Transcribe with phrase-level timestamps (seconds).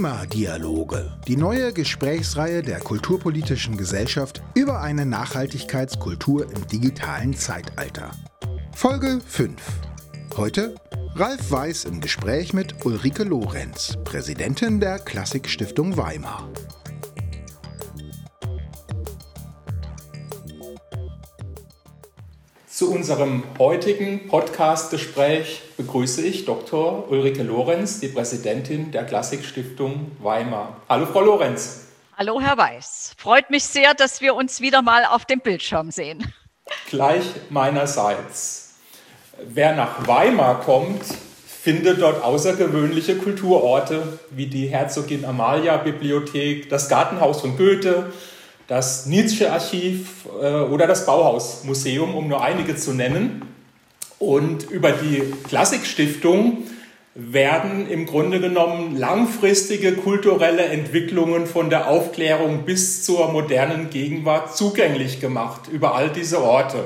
[0.00, 8.10] Weimar-Dialoge, die neue Gesprächsreihe der Kulturpolitischen Gesellschaft über eine Nachhaltigkeitskultur im digitalen Zeitalter.
[8.74, 9.60] Folge 5.
[10.38, 10.74] Heute
[11.16, 16.48] Ralf Weiß im Gespräch mit Ulrike Lorenz, Präsidentin der Klassikstiftung Weimar.
[22.80, 27.10] Zu unserem heutigen Podcast-Gespräch begrüße ich Dr.
[27.10, 30.80] Ulrike Lorenz, die Präsidentin der Klassikstiftung Weimar.
[30.88, 31.88] Hallo, Frau Lorenz.
[32.16, 33.12] Hallo, Herr Weiß.
[33.18, 36.32] Freut mich sehr, dass wir uns wieder mal auf dem Bildschirm sehen.
[36.88, 38.76] Gleich meinerseits.
[39.46, 41.02] Wer nach Weimar kommt,
[41.46, 48.10] findet dort außergewöhnliche Kulturorte wie die Herzogin Amalia Bibliothek, das Gartenhaus von Goethe,
[48.70, 53.42] das Nietzsche-Archiv äh, oder das Bauhaus-Museum, um nur einige zu nennen.
[54.20, 56.58] Und über die Klassikstiftung
[57.16, 65.20] werden im Grunde genommen langfristige kulturelle Entwicklungen von der Aufklärung bis zur modernen Gegenwart zugänglich
[65.20, 66.84] gemacht über all diese Orte.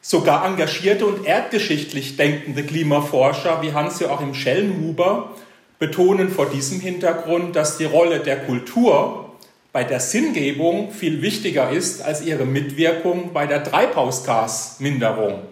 [0.00, 5.32] Sogar engagierte und erdgeschichtlich denkende Klimaforscher wie Hans-Joachim Schellenhuber
[5.78, 9.29] betonen vor diesem Hintergrund, dass die Rolle der Kultur
[9.72, 15.42] bei der Sinngebung viel wichtiger ist als ihre Mitwirkung bei der Treibhausgasminderung.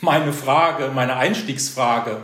[0.00, 2.18] Meine Frage, meine Einstiegsfrage,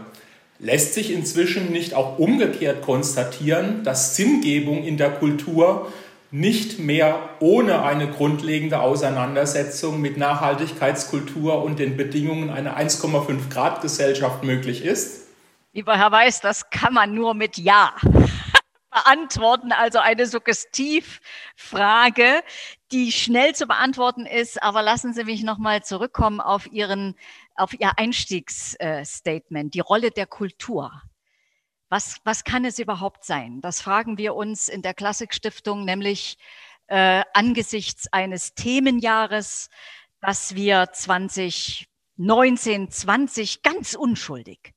[0.58, 5.90] lässt sich inzwischen nicht auch umgekehrt konstatieren, dass Sinngebung in der Kultur
[6.30, 14.44] nicht mehr ohne eine grundlegende Auseinandersetzung mit Nachhaltigkeitskultur und den Bedingungen einer 1,5 Grad Gesellschaft
[14.44, 15.28] möglich ist?
[15.72, 17.94] Lieber Herr Weiß, das kann man nur mit Ja
[18.92, 22.42] beantworten, also eine Suggestivfrage,
[22.92, 24.62] die schnell zu beantworten ist.
[24.62, 27.16] Aber lassen Sie mich nochmal zurückkommen auf Ihren,
[27.54, 30.92] auf Ihr Einstiegsstatement, die Rolle der Kultur.
[31.88, 33.60] Was, was kann es überhaupt sein?
[33.60, 36.38] Das fragen wir uns in der Klassikstiftung, nämlich
[36.86, 39.68] äh, angesichts eines Themenjahres,
[40.20, 44.72] das wir 2019, 20 ganz unschuldig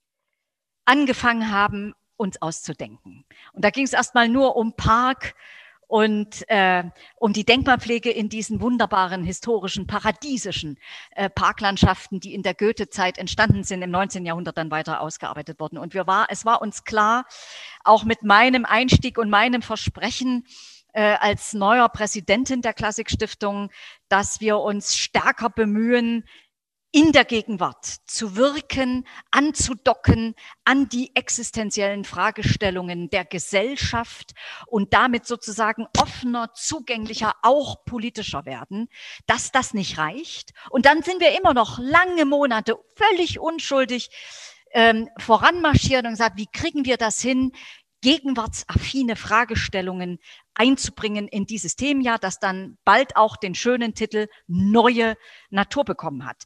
[0.85, 3.25] angefangen haben, uns auszudenken.
[3.53, 5.35] Und da ging es erstmal nur um Park
[5.87, 6.83] und äh,
[7.15, 10.79] um die Denkmalpflege in diesen wunderbaren historischen, paradiesischen
[11.11, 14.25] äh, Parklandschaften, die in der Goethe-Zeit entstanden sind, im 19.
[14.25, 15.77] Jahrhundert dann weiter ausgearbeitet wurden.
[15.77, 17.25] Und wir war, es war uns klar,
[17.83, 20.45] auch mit meinem Einstieg und meinem Versprechen,
[20.93, 23.69] äh, als neuer Präsidentin der Klassikstiftung,
[24.07, 26.23] dass wir uns stärker bemühen,
[26.95, 30.33] in der Gegenwart zu wirken, anzudocken
[30.63, 34.31] an die existenziellen Fragestellungen der Gesellschaft
[34.65, 38.87] und damit sozusagen offener, zugänglicher, auch politischer werden,
[39.27, 40.53] dass das nicht reicht.
[40.69, 44.09] Und dann sind wir immer noch lange Monate völlig unschuldig
[44.71, 47.51] ähm, voranmarschiert und gesagt, wie kriegen wir das hin,
[48.01, 50.19] gegenwartsaffine Fragestellungen
[50.53, 55.17] einzubringen in dieses Themenjahr, das dann bald auch den schönen Titel Neue
[55.49, 56.43] Natur bekommen hat.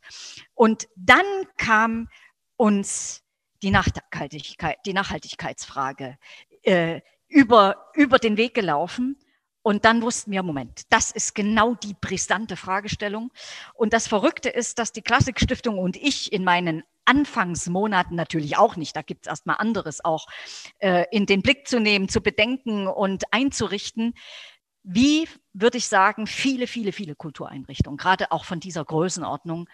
[0.53, 1.25] Und dann
[1.57, 2.07] kam
[2.55, 3.23] uns
[3.61, 6.17] die Nachhaltigkeit, die Nachhaltigkeitsfrage
[6.63, 9.17] äh, über, über den Weg gelaufen.
[9.61, 13.31] Und dann wussten wir, Moment, das ist genau die brisante Fragestellung.
[13.73, 18.95] Und das Verrückte ist, dass die Klassikstiftung und ich in meinen Anfangsmonaten natürlich auch nicht.
[18.95, 20.27] Da gibt es erstmal anderes auch
[20.77, 24.13] äh, in den Blick zu nehmen, zu bedenken und einzurichten.
[24.83, 29.67] Wie würde ich sagen, viele, viele, viele Kultureinrichtungen, gerade auch von dieser Größenordnung,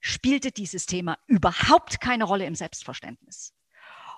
[0.00, 3.53] spielte dieses Thema überhaupt keine Rolle im Selbstverständnis.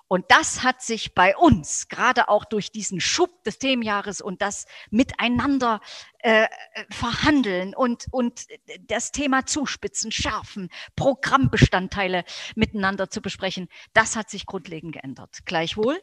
[0.07, 4.65] Und das hat sich bei uns, gerade auch durch diesen Schub des Themenjahres und das
[4.89, 5.81] Miteinander
[6.19, 6.47] äh,
[6.89, 8.45] verhandeln und, und
[8.87, 12.23] das Thema zuspitzen, schärfen, Programmbestandteile
[12.55, 15.39] miteinander zu besprechen, das hat sich grundlegend geändert.
[15.45, 16.01] Gleichwohl,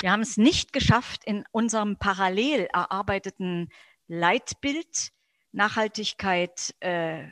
[0.00, 3.70] wir haben es nicht geschafft, in unserem parallel erarbeiteten
[4.06, 5.12] Leitbild
[5.52, 7.28] Nachhaltigkeit äh,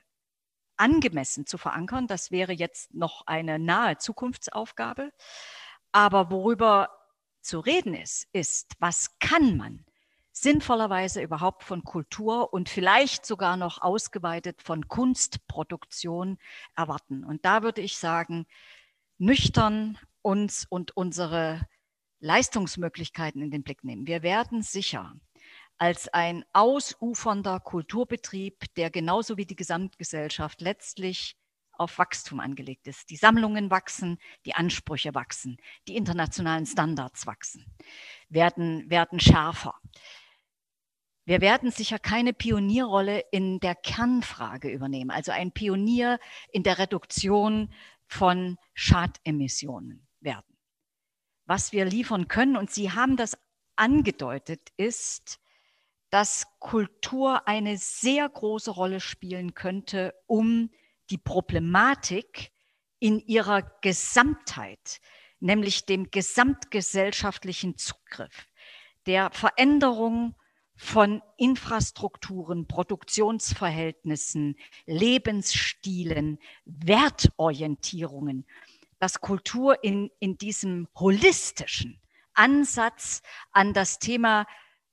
[0.81, 2.07] angemessen zu verankern.
[2.07, 5.13] Das wäre jetzt noch eine nahe Zukunftsaufgabe.
[5.93, 6.91] Aber worüber
[7.41, 9.85] zu reden ist, ist, was kann man
[10.33, 16.39] sinnvollerweise überhaupt von Kultur und vielleicht sogar noch ausgeweitet von Kunstproduktion
[16.77, 17.25] erwarten.
[17.25, 18.47] Und da würde ich sagen,
[19.19, 21.67] nüchtern uns und unsere
[22.21, 24.07] Leistungsmöglichkeiten in den Blick nehmen.
[24.07, 25.15] Wir werden sicher
[25.81, 31.37] als ein ausufernder Kulturbetrieb, der genauso wie die Gesamtgesellschaft letztlich
[31.73, 33.09] auf Wachstum angelegt ist.
[33.09, 35.57] Die Sammlungen wachsen, die Ansprüche wachsen,
[35.89, 37.65] die internationalen Standards wachsen,
[38.29, 39.75] werden, werden schärfer.
[41.25, 46.19] Wir werden sicher keine Pionierrolle in der Kernfrage übernehmen, also ein Pionier
[46.53, 47.73] in der Reduktion
[48.07, 50.51] von Schademissionen werden
[51.51, 53.37] was wir liefern können, und Sie haben das
[53.75, 55.41] angedeutet, ist,
[56.11, 60.71] dass Kultur eine sehr große Rolle spielen könnte, um
[61.11, 62.53] die Problematik
[62.99, 65.01] in ihrer Gesamtheit,
[65.39, 68.47] nämlich dem gesamtgesellschaftlichen Zugriff,
[69.07, 70.35] der Veränderung
[70.77, 78.47] von Infrastrukturen, Produktionsverhältnissen, Lebensstilen, Wertorientierungen,
[78.99, 82.01] dass Kultur in, in diesem holistischen
[82.35, 83.23] Ansatz
[83.53, 84.47] an das Thema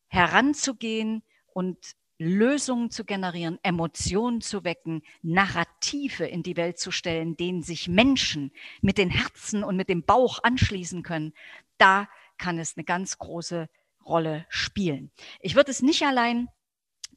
[0.07, 1.23] heranzugehen
[1.53, 1.77] und
[2.19, 8.51] Lösungen zu generieren, Emotionen zu wecken, Narrative in die Welt zu stellen, denen sich Menschen
[8.81, 11.33] mit den Herzen und mit dem Bauch anschließen können,
[11.77, 12.07] da
[12.37, 13.69] kann es eine ganz große
[14.03, 15.11] Rolle spielen.
[15.41, 16.47] Ich würde es nicht allein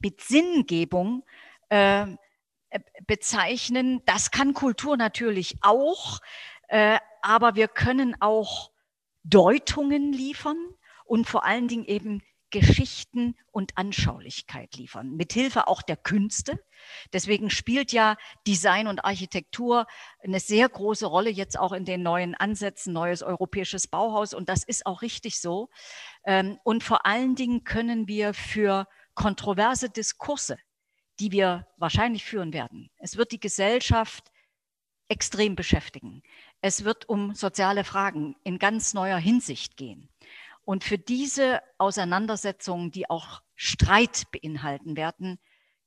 [0.00, 1.24] mit Sinngebung
[1.68, 2.06] äh,
[3.06, 4.02] bezeichnen.
[4.04, 6.20] Das kann Kultur natürlich auch,
[6.68, 8.70] äh, aber wir können auch
[9.22, 10.58] Deutungen liefern
[11.04, 16.62] und vor allen Dingen eben Geschichten und Anschaulichkeit liefern, mithilfe auch der Künste.
[17.12, 18.16] Deswegen spielt ja
[18.46, 19.86] Design und Architektur
[20.22, 24.34] eine sehr große Rolle jetzt auch in den neuen Ansätzen, neues europäisches Bauhaus.
[24.34, 25.70] Und das ist auch richtig so.
[26.24, 30.58] Ähm, und vor allen Dingen können wir für kontroverse Diskurse,
[31.18, 34.30] die wir wahrscheinlich führen werden, es wird die Gesellschaft
[35.08, 36.22] extrem beschäftigen.
[36.60, 40.09] Es wird um soziale Fragen in ganz neuer Hinsicht gehen.
[40.70, 45.40] Und für diese Auseinandersetzungen, die auch Streit beinhalten werden,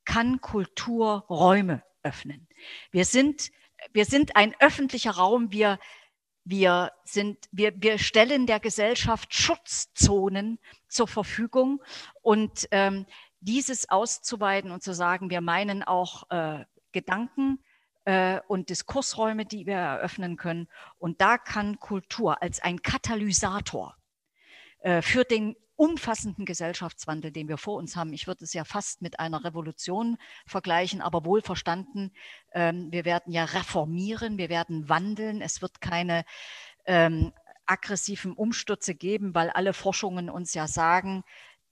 [0.04, 2.50] kann Kultur Räume öffnen.
[2.92, 3.50] Wir sind,
[3.94, 5.54] wir sind ein öffentlicher Raum.
[5.54, 5.80] Wir,
[6.44, 10.60] wir sind, wir, wir stellen der Gesellschaft Schutzzonen
[10.90, 11.82] zur Verfügung
[12.22, 13.06] und ähm,
[13.40, 17.64] dieses auszuweiten und zu sagen, wir meinen auch äh, Gedanken,
[18.04, 20.68] äh, und Diskursräume, die wir eröffnen können.
[20.98, 23.96] Und da kann Kultur als ein Katalysator
[25.02, 28.14] für den umfassenden Gesellschaftswandel, den wir vor uns haben.
[28.14, 32.12] Ich würde es ja fast mit einer Revolution vergleichen, aber wohl verstanden.
[32.54, 35.42] Ähm, wir werden ja reformieren, wir werden wandeln.
[35.42, 36.26] Es wird keine
[36.86, 37.34] ähm,
[37.66, 41.24] aggressiven Umstürze geben, weil alle Forschungen uns ja sagen,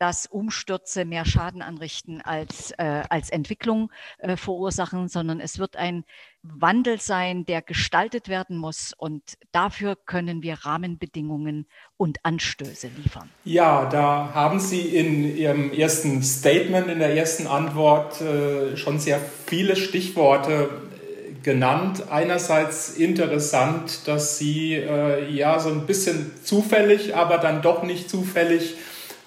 [0.02, 6.06] dass Umstürze mehr Schaden anrichten als, äh, als Entwicklung äh, verursachen, sondern es wird ein
[6.42, 8.94] Wandel sein, der gestaltet werden muss.
[8.98, 9.22] Und
[9.52, 11.68] dafür können wir Rahmenbedingungen
[11.98, 13.30] und Anstöße liefern.
[13.46, 19.20] Ja, da haben Sie in Ihrem ersten Statement, in der ersten Antwort äh, schon sehr
[19.46, 22.06] viele Stichworte äh, genannt.
[22.10, 28.78] Einerseits interessant, dass Sie äh, ja so ein bisschen zufällig, aber dann doch nicht zufällig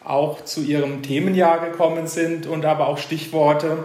[0.05, 3.85] auch zu ihrem Themenjahr gekommen sind und aber auch Stichworte,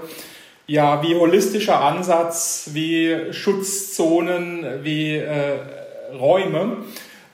[0.67, 5.57] ja, wie holistischer Ansatz, wie Schutzzonen, wie äh,
[6.19, 6.77] Räume.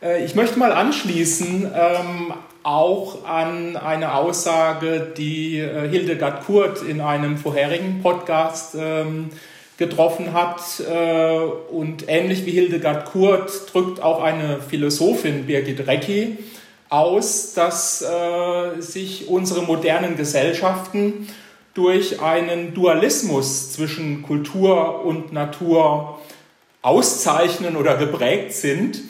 [0.02, 2.34] Äh, ich möchte mal anschließen ähm,
[2.64, 9.30] auch an eine Aussage, die äh, Hildegard Kurt in einem vorherigen Podcast ähm,
[9.78, 10.62] getroffen hat.
[10.80, 11.38] Äh,
[11.72, 16.38] und ähnlich wie Hildegard Kurt drückt auch eine Philosophin, Birgit Recki,
[16.90, 21.28] aus, dass äh, sich unsere modernen Gesellschaften
[21.74, 26.20] durch einen Dualismus zwischen Kultur und Natur
[26.82, 29.02] auszeichnen oder geprägt sind.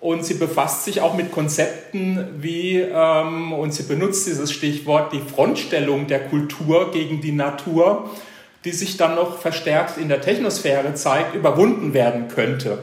[0.00, 5.20] Und sie befasst sich auch mit Konzepten wie, ähm, und sie benutzt dieses Stichwort, die
[5.20, 8.10] Frontstellung der Kultur gegen die Natur,
[8.64, 12.78] die sich dann noch verstärkt in der Technosphäre zeigt, überwunden werden könnte.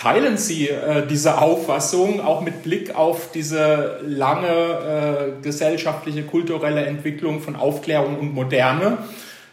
[0.00, 7.42] Teilen Sie äh, diese Auffassung auch mit Blick auf diese lange äh, gesellschaftliche, kulturelle Entwicklung
[7.42, 8.96] von Aufklärung und Moderne,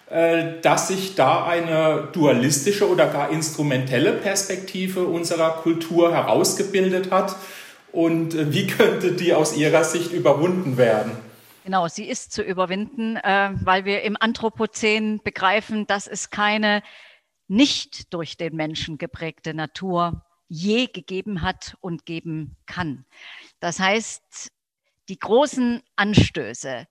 [0.09, 7.35] äh, dass sich da eine dualistische oder gar instrumentelle Perspektive unserer Kultur herausgebildet hat?
[7.91, 11.11] Und äh, wie könnte die aus Ihrer Sicht überwunden werden?
[11.65, 16.83] Genau, sie ist zu überwinden, äh, weil wir im Anthropozän begreifen, dass es keine
[17.49, 23.05] nicht durch den Menschen geprägte Natur je gegeben hat und geben kann.
[23.59, 24.51] Das heißt,
[25.09, 26.87] die großen Anstöße,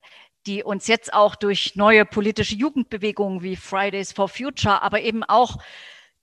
[0.47, 5.59] die uns jetzt auch durch neue politische Jugendbewegungen wie Fridays for Future, aber eben auch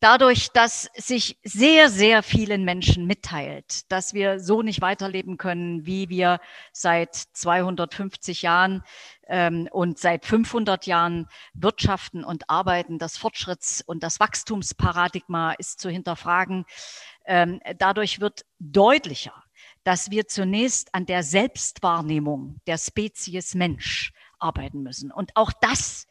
[0.04, 6.10] dadurch, dass sich sehr, sehr vielen Menschen mitteilt, dass wir so nicht weiterleben können, wie
[6.10, 6.42] wir
[6.74, 8.84] seit 250 Jahren
[9.28, 13.00] ähm, und seit 500 Jahren wirtschaften und arbeiten.
[13.00, 16.66] Das Fortschritts- und das Wachstumsparadigma ist zu hinterfragen.
[17.26, 19.42] Ähm, dadurch wird deutlicher,
[19.86, 25.14] dass wir zunächst an der Selbstwahrnehmung der Spezies Mensch arbeiten müssen.
[25.14, 26.08] Und auch das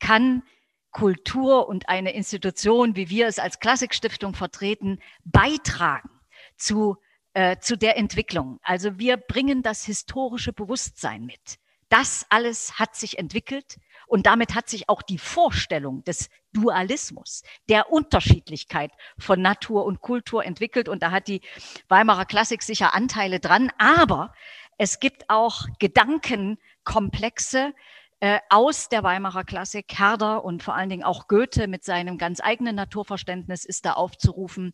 [0.00, 0.42] kann
[0.90, 6.10] Kultur und eine Institution, wie wir es als Klassikstiftung vertreten, beitragen
[6.56, 6.96] zu
[7.32, 8.58] äh, zu der Entwicklung.
[8.62, 11.58] Also wir bringen das historische Bewusstsein mit.
[11.88, 17.92] Das alles hat sich entwickelt und damit hat sich auch die Vorstellung des Dualismus, der
[17.92, 20.88] Unterschiedlichkeit von Natur und Kultur entwickelt.
[20.88, 21.40] Und da hat die
[21.88, 23.70] Weimarer Klassik sicher Anteile dran.
[23.78, 24.34] Aber
[24.78, 27.74] es gibt auch Gedankenkomplexe,
[28.20, 32.40] äh, aus der Weimarer Klassik, Herder und vor allen Dingen auch Goethe mit seinem ganz
[32.40, 34.72] eigenen Naturverständnis ist da aufzurufen,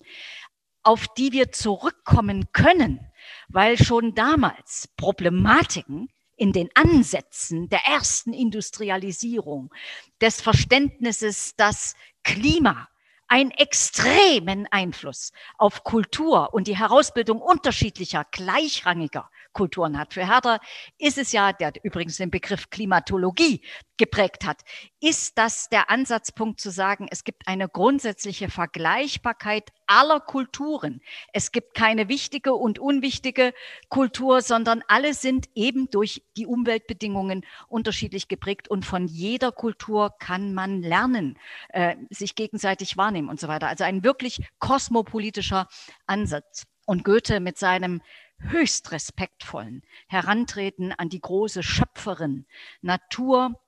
[0.83, 3.01] auf die wir zurückkommen können,
[3.49, 9.73] weil schon damals Problematiken in den Ansätzen der ersten Industrialisierung,
[10.21, 12.89] des Verständnisses, dass Klima
[13.29, 20.13] einen extremen Einfluss auf Kultur und die Herausbildung unterschiedlicher, gleichrangiger Kulturen hat.
[20.13, 20.61] Für Herder
[20.99, 23.63] ist es ja, der übrigens den Begriff Klimatologie
[23.97, 24.61] geprägt hat,
[25.01, 31.01] ist das der Ansatzpunkt zu sagen, es gibt eine grundsätzliche Vergleichbarkeit aller Kulturen.
[31.33, 33.55] Es gibt keine wichtige und unwichtige
[33.89, 40.53] Kultur, sondern alle sind eben durch die Umweltbedingungen unterschiedlich geprägt und von jeder Kultur kann
[40.53, 41.39] man lernen,
[41.71, 43.69] äh, sich gegenseitig wahrnehmen und so weiter.
[43.69, 45.67] Also ein wirklich kosmopolitischer
[46.07, 46.67] Ansatz.
[46.89, 48.01] Und Goethe mit seinem
[48.39, 52.47] höchst respektvollen Herantreten an die große Schöpferin
[52.81, 53.61] Natur.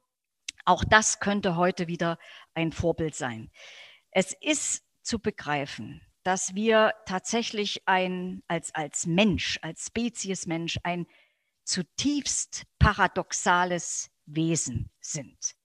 [0.65, 2.19] Auch das könnte heute wieder
[2.55, 3.51] ein Vorbild sein.
[4.11, 11.07] Es ist zu begreifen, dass wir tatsächlich ein, als, als Mensch, als Spezies Mensch, ein
[11.65, 15.58] zutiefst paradoxales Wesen sind.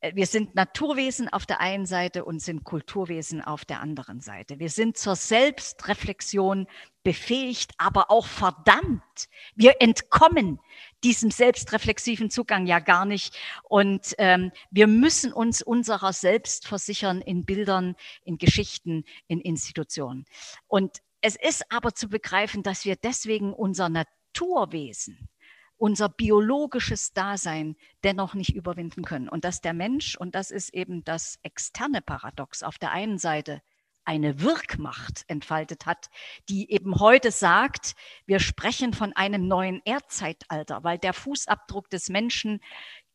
[0.00, 4.58] Äh, wir sind Naturwesen auf der einen Seite und sind Kulturwesen auf der anderen Seite.
[4.58, 6.66] Wir sind zur Selbstreflexion
[7.02, 9.28] befähigt, aber auch verdammt.
[9.54, 10.60] Wir entkommen
[11.04, 13.36] diesem selbstreflexiven Zugang ja gar nicht.
[13.62, 20.26] Und ähm, wir müssen uns unserer selbst versichern in Bildern, in Geschichten, in Institutionen.
[20.66, 25.28] Und es ist aber zu begreifen, dass wir deswegen unser Naturwesen,
[25.78, 29.28] unser biologisches Dasein dennoch nicht überwinden können.
[29.28, 33.62] Und dass der Mensch, und das ist eben das externe Paradox, auf der einen Seite
[34.04, 36.08] eine Wirkmacht entfaltet hat,
[36.48, 37.94] die eben heute sagt,
[38.26, 42.60] wir sprechen von einem neuen Erdzeitalter, weil der Fußabdruck des Menschen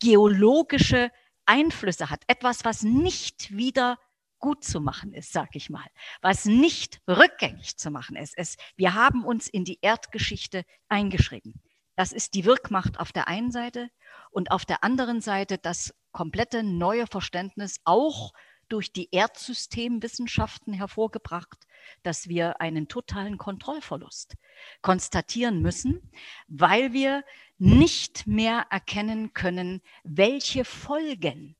[0.00, 1.10] geologische
[1.46, 2.22] Einflüsse hat.
[2.28, 3.98] Etwas, was nicht wieder
[4.38, 5.86] gut zu machen ist, sag ich mal,
[6.20, 8.34] was nicht rückgängig zu machen ist.
[8.36, 11.60] Es, wir haben uns in die Erdgeschichte eingeschrieben.
[11.96, 13.90] Das ist die Wirkmacht auf der einen Seite
[14.30, 18.32] und auf der anderen Seite das komplette neue Verständnis auch
[18.68, 21.66] durch die Erdsystemwissenschaften hervorgebracht,
[22.02, 24.36] dass wir einen totalen Kontrollverlust
[24.80, 26.10] konstatieren müssen,
[26.48, 27.24] weil wir
[27.58, 31.56] nicht mehr erkennen können, welche Folgen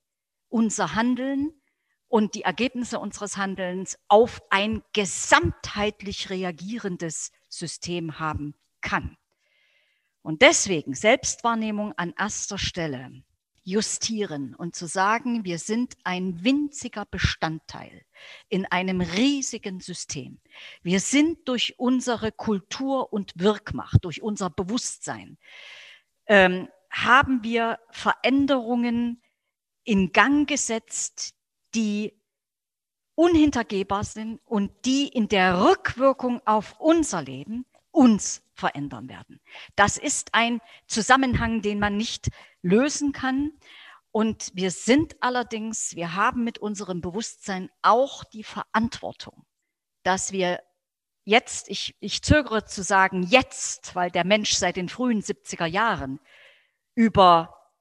[0.48, 1.52] unser Handeln
[2.08, 9.16] und die Ergebnisse unseres Handelns auf ein gesamtheitlich reagierendes System haben kann.
[10.24, 13.12] Und deswegen Selbstwahrnehmung an erster Stelle
[13.62, 18.06] justieren und zu sagen, wir sind ein winziger Bestandteil
[18.48, 20.40] in einem riesigen System.
[20.82, 25.36] Wir sind durch unsere Kultur und Wirkmacht, durch unser Bewusstsein,
[26.24, 29.20] ähm, haben wir Veränderungen
[29.84, 31.34] in Gang gesetzt,
[31.74, 32.18] die
[33.14, 39.40] unhintergehbar sind und die in der Rückwirkung auf unser Leben uns verändern werden.
[39.76, 42.28] Das ist ein Zusammenhang, den man nicht
[42.62, 43.52] lösen kann.
[44.10, 49.44] Und wir sind allerdings, wir haben mit unserem Bewusstsein auch die Verantwortung,
[50.04, 50.60] dass wir
[51.24, 56.20] jetzt, ich, ich zögere zu sagen jetzt, weil der Mensch seit den frühen 70er Jahren
[56.94, 57.72] über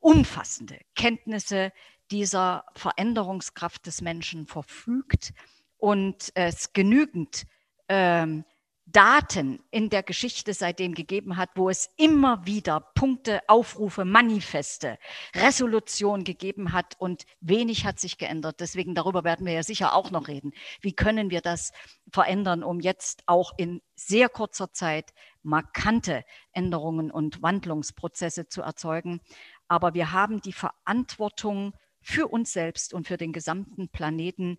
[0.00, 1.72] umfassende Kenntnisse
[2.10, 5.32] dieser Veränderungskraft des Menschen verfügt
[5.76, 7.44] und es genügend
[7.88, 8.44] ähm,
[8.88, 14.96] Daten in der Geschichte seitdem gegeben hat, wo es immer wieder Punkte, Aufrufe, Manifeste,
[15.34, 18.60] Resolution gegeben hat und wenig hat sich geändert.
[18.60, 20.52] Deswegen darüber werden wir ja sicher auch noch reden.
[20.80, 21.72] Wie können wir das
[22.12, 25.12] verändern, um jetzt auch in sehr kurzer Zeit
[25.42, 29.20] markante Änderungen und Wandlungsprozesse zu erzeugen?
[29.66, 34.58] Aber wir haben die Verantwortung für uns selbst und für den gesamten Planeten,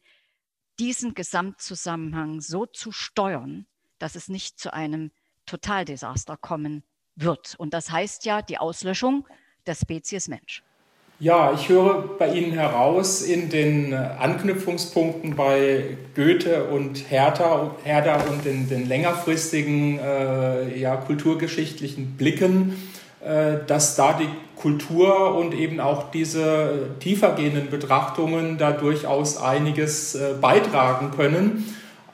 [0.80, 3.66] diesen Gesamtzusammenhang so zu steuern,
[4.00, 5.12] dass es nicht zu einem
[5.46, 6.84] Totaldesaster kommen
[7.16, 7.56] wird.
[7.58, 9.28] Und das heißt ja die Auslöschung
[9.66, 10.64] der Spezies Mensch.
[11.20, 18.46] Ja, ich höre bei Ihnen heraus in den Anknüpfungspunkten bei Goethe und Hertha, Herder und
[18.46, 22.78] den, den längerfristigen äh, ja, kulturgeschichtlichen Blicken,
[23.26, 30.36] äh, dass da die Kultur und eben auch diese tiefergehenden Betrachtungen da durchaus einiges äh,
[30.40, 31.66] beitragen können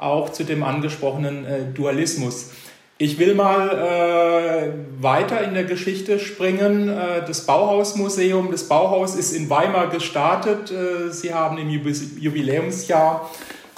[0.04, 2.52] auch zu dem angesprochenen äh, Dualismus.
[2.98, 6.90] Ich will mal äh, weiter in der Geschichte springen.
[6.90, 10.72] Äh, das Bauhausmuseum, das Bauhaus ist in Weimar gestartet.
[10.72, 13.30] Äh, Sie haben im Jubiläumsjahr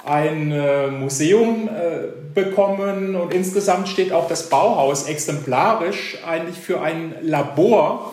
[0.04, 7.14] ein äh, Museum äh, bekommen und insgesamt steht auch das Bauhaus exemplarisch eigentlich für ein
[7.22, 8.12] Labor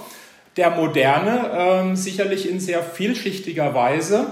[0.58, 4.25] der Moderne, ähm, sicherlich in sehr vielschichtiger Weise.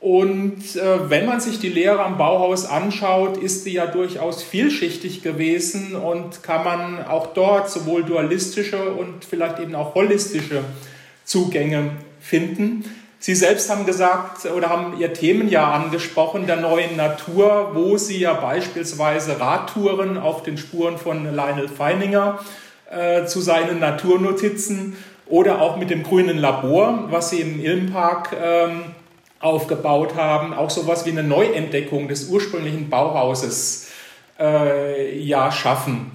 [0.00, 5.22] Und äh, wenn man sich die Lehre am Bauhaus anschaut, ist sie ja durchaus vielschichtig
[5.22, 10.62] gewesen und kann man auch dort sowohl dualistische und vielleicht eben auch holistische
[11.24, 11.90] Zugänge
[12.20, 12.84] finden.
[13.20, 18.34] Sie selbst haben gesagt oder haben Ihr Themenjahr angesprochen, der neuen Natur, wo Sie ja
[18.34, 22.38] beispielsweise Radtouren auf den Spuren von Lionel Feininger
[22.88, 28.82] äh, zu seinen Naturnotizen oder auch mit dem grünen Labor, was Sie im Ilmpark ähm,
[29.40, 33.88] aufgebaut haben, auch sowas wie eine Neuentdeckung des ursprünglichen Bauhauses
[34.38, 36.10] äh, ja schaffen.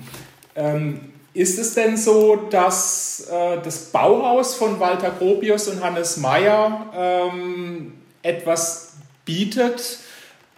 [0.55, 6.91] Ähm, ist es denn so, dass äh, das Bauhaus von Walter Gropius und Hannes Mayer
[6.95, 8.93] ähm, etwas
[9.25, 9.99] bietet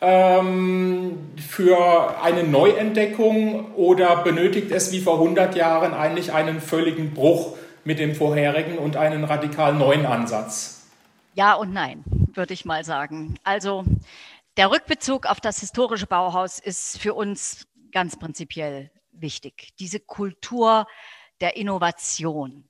[0.01, 1.17] ähm,
[1.49, 7.55] für eine Neuentdeckung oder benötigt es wie vor 100 Jahren eigentlich einen völligen Bruch
[7.85, 10.87] mit dem vorherigen und einen radikal neuen Ansatz?
[11.35, 12.03] Ja und nein,
[12.37, 13.39] würde ich mal sagen.
[13.43, 13.85] Also
[14.57, 19.69] der Rückbezug auf das historische Bauhaus ist für uns ganz prinzipiell wichtig.
[19.79, 20.87] Diese Kultur
[21.41, 22.67] der Innovation,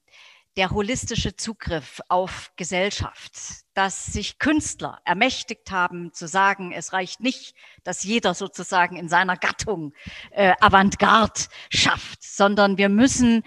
[0.58, 3.34] der holistische Zugriff auf Gesellschaft,
[3.74, 9.36] dass sich Künstler ermächtigt haben zu sagen, es reicht nicht, dass jeder sozusagen in seiner
[9.36, 9.94] Gattung
[10.32, 13.44] äh, Avantgarde schafft, sondern wir müssen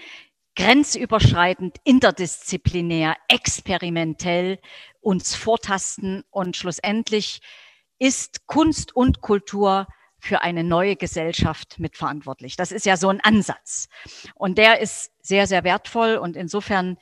[0.54, 4.58] grenzüberschreitend, interdisziplinär, experimentell
[5.00, 7.40] uns vortasten und schlussendlich
[7.98, 9.86] ist Kunst und Kultur
[10.20, 12.56] für eine neue Gesellschaft mitverantwortlich.
[12.56, 13.88] Das ist ja so ein Ansatz.
[14.34, 16.16] Und der ist sehr, sehr wertvoll.
[16.16, 16.98] Und insofern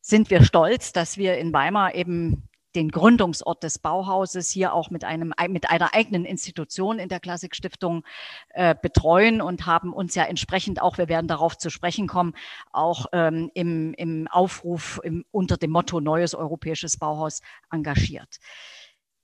[0.00, 5.02] sind wir stolz, dass wir in Weimar eben den Gründungsort des Bauhauses hier auch mit
[5.02, 8.04] einem mit einer eigenen Institution in der Klassikstiftung
[8.50, 12.34] äh, betreuen und haben uns ja entsprechend auch, wir werden darauf zu sprechen kommen,
[12.70, 18.36] auch ähm, im, im Aufruf im, unter dem Motto Neues Europäisches Bauhaus engagiert.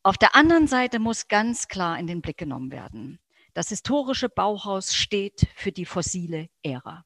[0.02, 3.20] Auf der anderen Seite muss ganz klar in den Blick genommen werden.
[3.54, 7.04] Das historische Bauhaus steht für die fossile Ära.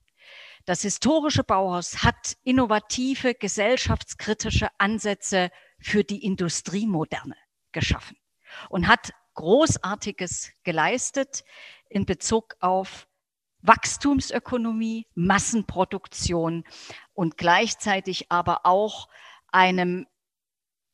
[0.65, 7.37] Das historische Bauhaus hat innovative, gesellschaftskritische Ansätze für die Industriemoderne
[7.73, 8.17] geschaffen
[8.69, 11.45] und hat Großartiges geleistet
[11.89, 13.07] in Bezug auf
[13.62, 16.65] Wachstumsökonomie, Massenproduktion
[17.12, 19.09] und gleichzeitig aber auch
[19.49, 20.07] einem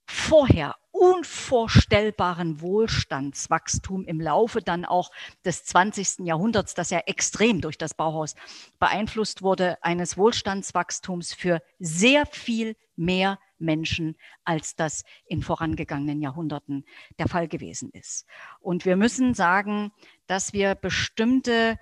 [0.06, 5.10] vorher unvorstellbaren Wohlstandswachstum im Laufe dann auch
[5.44, 6.26] des 20.
[6.26, 8.34] Jahrhunderts, das ja extrem durch das Bauhaus
[8.78, 16.84] beeinflusst wurde, eines Wohlstandswachstums für sehr viel mehr Menschen, als das in vorangegangenen Jahrhunderten
[17.18, 18.26] der Fall gewesen ist.
[18.60, 19.92] Und wir müssen sagen,
[20.26, 21.78] dass wir bestimmte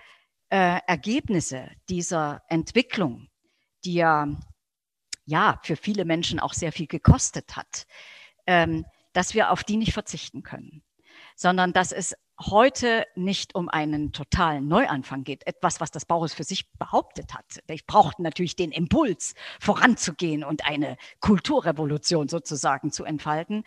[0.50, 3.28] äh, Ergebnisse dieser Entwicklung,
[3.84, 4.28] die ja,
[5.24, 7.86] ja für viele Menschen auch sehr viel gekostet hat,
[8.46, 10.82] ähm, dass wir auf die nicht verzichten können,
[11.36, 16.44] sondern dass es heute nicht um einen totalen Neuanfang geht, etwas, was das Bauhaus für
[16.44, 17.60] sich behauptet hat.
[17.68, 23.64] Ich brauchte natürlich den Impuls, voranzugehen und eine Kulturrevolution sozusagen zu entfalten.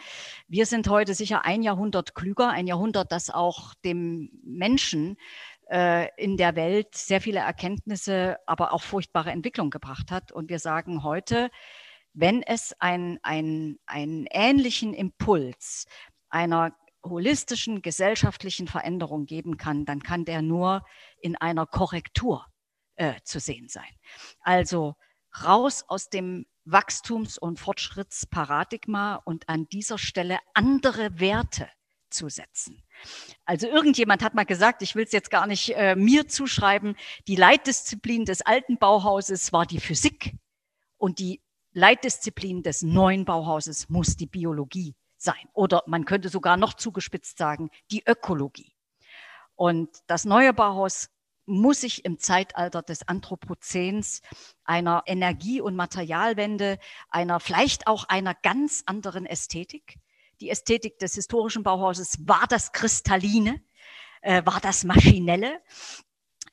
[0.47, 5.17] Wir sind heute sicher ein Jahrhundert klüger, ein Jahrhundert, das auch dem Menschen
[5.69, 10.31] äh, in der Welt sehr viele Erkenntnisse, aber auch furchtbare Entwicklung gebracht hat.
[10.31, 11.49] Und wir sagen heute,
[12.13, 15.85] wenn es einen ein ähnlichen Impuls
[16.29, 16.73] einer
[17.03, 20.85] holistischen gesellschaftlichen Veränderung geben kann, dann kann der nur
[21.19, 22.45] in einer Korrektur
[22.95, 23.89] äh, zu sehen sein.
[24.39, 24.95] Also
[25.43, 31.69] raus aus dem Wachstums- und Fortschrittsparadigma und an dieser Stelle andere Werte
[32.09, 32.83] zu setzen.
[33.43, 36.95] Also irgendjemand hat mal gesagt, ich will es jetzt gar nicht äh, mir zuschreiben,
[37.27, 40.35] die Leitdisziplin des alten Bauhauses war die Physik
[40.97, 41.41] und die
[41.73, 45.49] Leitdisziplin des neuen Bauhauses muss die Biologie sein.
[45.53, 48.75] Oder man könnte sogar noch zugespitzt sagen, die Ökologie.
[49.55, 51.09] Und das neue Bauhaus
[51.45, 54.21] muss sich im Zeitalter des Anthropozäns
[54.63, 59.99] einer Energie- und Materialwende, einer vielleicht auch einer ganz anderen Ästhetik.
[60.39, 63.61] Die Ästhetik des historischen Bauhauses war das Kristalline,
[64.21, 65.61] äh, war das Maschinelle,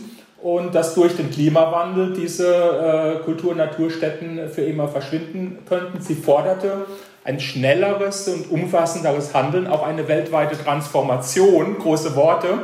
[0.46, 6.00] und dass durch den Klimawandel diese äh, Kultur- und Naturstätten für immer verschwinden könnten.
[6.00, 6.86] Sie forderte
[7.24, 12.58] ein schnelleres und umfassenderes Handeln, auch eine weltweite Transformation, große Worte.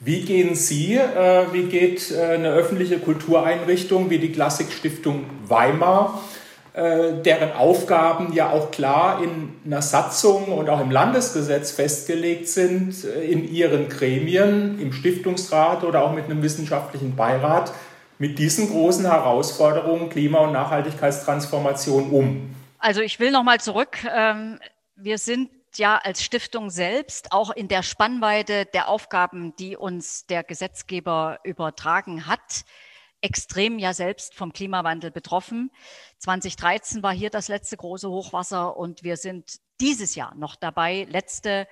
[0.00, 6.43] Wie gehen Sie, äh, wie geht äh, eine öffentliche Kultureinrichtung wie die Klassikstiftung Weimar äh,
[6.74, 13.22] deren Aufgaben ja auch klar in einer Satzung und auch im Landesgesetz festgelegt sind, äh,
[13.24, 17.72] in ihren Gremien, im Stiftungsrat oder auch mit einem wissenschaftlichen Beirat,
[18.18, 22.54] mit diesen großen Herausforderungen Klima- und Nachhaltigkeitstransformation um?
[22.78, 23.98] Also ich will nochmal zurück.
[24.12, 24.58] Ähm,
[24.96, 30.42] wir sind ja als Stiftung selbst auch in der Spannweite der Aufgaben, die uns der
[30.42, 32.64] Gesetzgeber übertragen hat,
[33.24, 35.70] extrem ja selbst vom Klimawandel betroffen.
[36.18, 41.66] 2013 war hier das letzte große Hochwasser und wir sind dieses Jahr noch dabei, letzte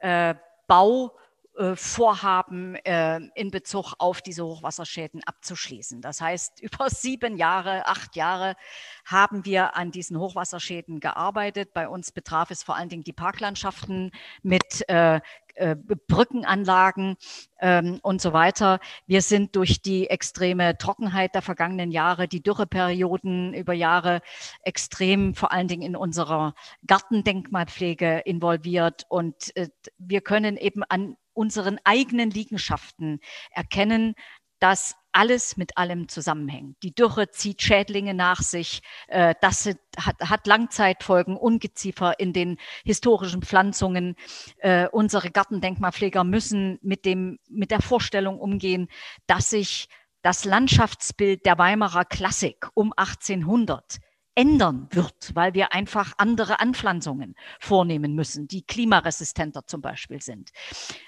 [0.00, 0.34] äh,
[0.66, 1.14] Bau
[1.58, 6.00] äh, Vorhaben äh, in Bezug auf diese Hochwasserschäden abzuschließen.
[6.00, 8.56] Das heißt, über sieben Jahre, acht Jahre
[9.04, 11.74] haben wir an diesen Hochwasserschäden gearbeitet.
[11.74, 14.10] Bei uns betraf es vor allen Dingen die Parklandschaften
[14.42, 15.20] mit äh,
[15.54, 17.16] äh, Brückenanlagen
[17.60, 18.80] ähm, und so weiter.
[19.06, 24.20] Wir sind durch die extreme Trockenheit der vergangenen Jahre, die Dürreperioden über Jahre
[24.62, 26.54] extrem, vor allen Dingen in unserer
[26.86, 29.04] Gartendenkmalpflege involviert.
[29.08, 34.14] Und äh, wir können eben an unseren eigenen Liegenschaften erkennen,
[34.60, 36.76] dass alles mit allem zusammenhängt.
[36.82, 38.82] Die Dürre zieht Schädlinge nach sich.
[39.06, 44.16] Äh, das hat, Langzeitfolgen, Ungeziefer in den historischen Pflanzungen.
[44.58, 48.88] Äh, unsere Gartendenkmalpfleger müssen mit, dem, mit der Vorstellung umgehen,
[49.26, 49.88] dass sich
[50.22, 54.00] das Landschaftsbild der Weimarer Klassik um 1800
[54.34, 60.50] ändern wird, weil wir einfach andere Anpflanzungen vornehmen müssen, die klimaresistenter zum Beispiel sind.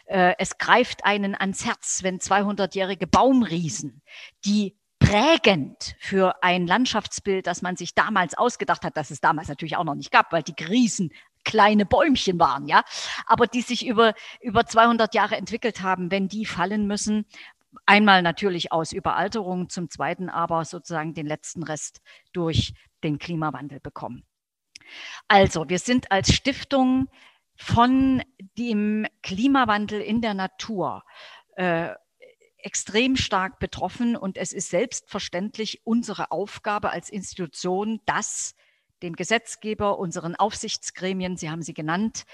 [0.07, 4.03] Äh, es greift einen ans Herz, wenn 200-jährige Baumriesen,
[4.45, 9.77] die prägend für ein Landschaftsbild, das man sich damals ausgedacht hat, das es damals natürlich
[9.77, 11.11] auch noch nicht gab, weil die Riesen
[11.45, 12.83] kleine Bäumchen waren, ja,
[13.27, 17.25] aber die sich über, über 200 Jahre entwickelt haben, wenn die fallen müssen,
[17.85, 22.01] einmal natürlich aus Überalterung, zum zweiten aber sozusagen den letzten Rest
[22.33, 22.73] durch
[23.07, 24.25] den Klimawandel bekommen.
[25.29, 27.09] Also, wir sind als Stiftung
[27.57, 28.23] von
[28.59, 31.05] dem Klimawandel in der Natur
[31.57, 31.95] äh,
[32.59, 38.55] extrem stark betroffen und es ist selbstverständlich unsere Aufgabe als Institution, das
[39.03, 42.25] dem Gesetzgeber, unseren Aufsichtsgremien, Sie haben sie genannt,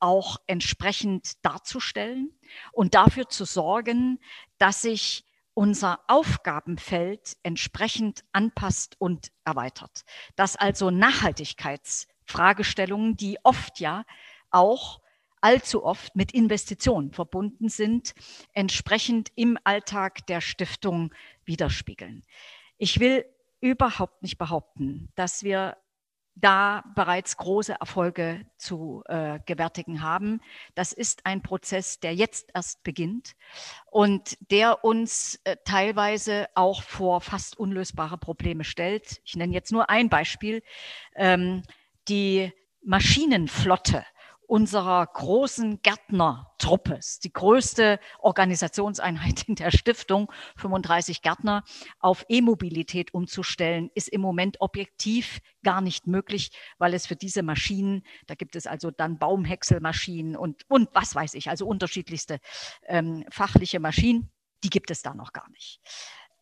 [0.00, 2.32] auch entsprechend darzustellen
[2.72, 4.20] und dafür zu sorgen,
[4.58, 5.24] dass sich
[5.58, 10.04] unser Aufgabenfeld entsprechend anpasst und erweitert.
[10.36, 14.04] Dass also Nachhaltigkeitsfragestellungen, die oft ja
[14.52, 15.00] auch
[15.40, 18.14] allzu oft mit Investitionen verbunden sind,
[18.52, 21.12] entsprechend im Alltag der Stiftung
[21.44, 22.22] widerspiegeln.
[22.76, 23.24] Ich will
[23.60, 25.76] überhaupt nicht behaupten, dass wir
[26.40, 30.40] da bereits große Erfolge zu äh, gewärtigen haben.
[30.74, 33.34] Das ist ein Prozess, der jetzt erst beginnt
[33.90, 39.20] und der uns äh, teilweise auch vor fast unlösbare Probleme stellt.
[39.24, 40.62] Ich nenne jetzt nur ein Beispiel.
[41.14, 41.62] Ähm,
[42.08, 44.04] die Maschinenflotte
[44.48, 51.64] unserer großen Gärtnertruppe, die größte Organisationseinheit in der Stiftung, 35 Gärtner,
[52.00, 58.02] auf E-Mobilität umzustellen, ist im Moment objektiv gar nicht möglich, weil es für diese Maschinen,
[58.26, 62.40] da gibt es also dann Baumhäckselmaschinen und, und was weiß ich, also unterschiedlichste
[62.86, 64.30] ähm, fachliche Maschinen,
[64.64, 65.78] die gibt es da noch gar nicht.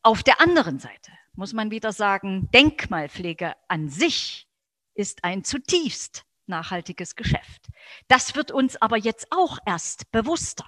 [0.05, 4.47] Auf der anderen Seite muss man wieder sagen, Denkmalpflege an sich
[4.95, 7.69] ist ein zutiefst nachhaltiges Geschäft.
[8.09, 10.67] Das wird uns aber jetzt auch erst bewusster,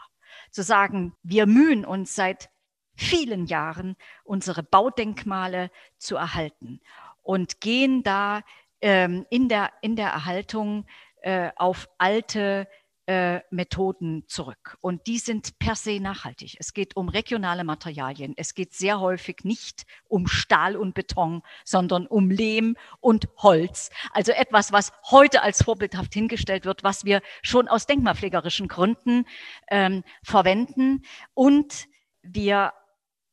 [0.50, 2.50] zu sagen, wir mühen uns seit
[2.94, 6.80] vielen Jahren, unsere Baudenkmale zu erhalten
[7.22, 8.42] und gehen da
[8.80, 10.86] ähm, in, der, in der Erhaltung
[11.22, 12.68] äh, auf alte
[13.08, 14.76] äh, Methoden zurück.
[14.82, 16.56] Und die sind per se nachhaltig.
[16.60, 18.34] Es geht um regionale Materialien.
[18.36, 23.88] Es geht sehr häufig nicht um Stahl und Beton, sondern um Lehm und Holz.
[24.12, 29.24] Also etwas, was heute als vorbildhaft hingestellt wird, was wir schon aus denkmalpflegerischen Gründen
[29.70, 31.02] ähm, verwenden.
[31.32, 31.86] Und
[32.20, 32.74] wir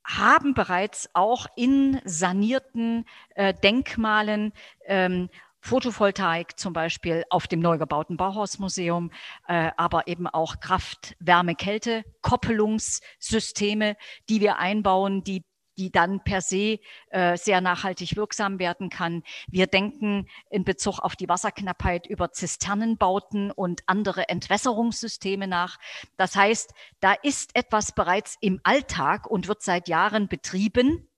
[0.05, 4.53] haben bereits auch in sanierten äh, Denkmalen
[4.85, 5.29] ähm,
[5.65, 9.11] Photovoltaik zum Beispiel auf dem neu gebauten Bauhausmuseum,
[9.47, 13.97] äh, aber eben auch Kraft, Wärme, Kälte, Koppelungssysteme,
[14.29, 15.43] die wir einbauen, die
[15.77, 19.23] die dann per se äh, sehr nachhaltig wirksam werden kann.
[19.47, 25.77] Wir denken in Bezug auf die Wasserknappheit über Zisternenbauten und andere Entwässerungssysteme nach.
[26.15, 31.09] Das heißt, da ist etwas bereits im Alltag und wird seit Jahren betrieben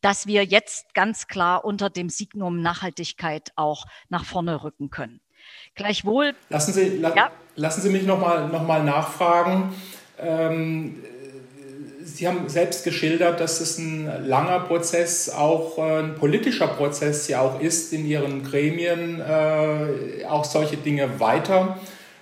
[0.00, 5.20] dass wir jetzt ganz klar unter dem Signum Nachhaltigkeit auch nach vorne rücken können.
[5.74, 6.34] Gleichwohl.
[6.48, 7.30] Lassen Sie, la ja?
[7.56, 9.74] lassen Sie mich nochmal noch mal nachfragen.
[10.18, 11.02] Ähm,
[12.04, 17.40] Sie haben selbst geschildert, dass es ein langer Prozess, auch äh, ein politischer Prozess ja
[17.40, 21.78] auch ist, in Ihren Gremien äh, auch solche Dinge weiter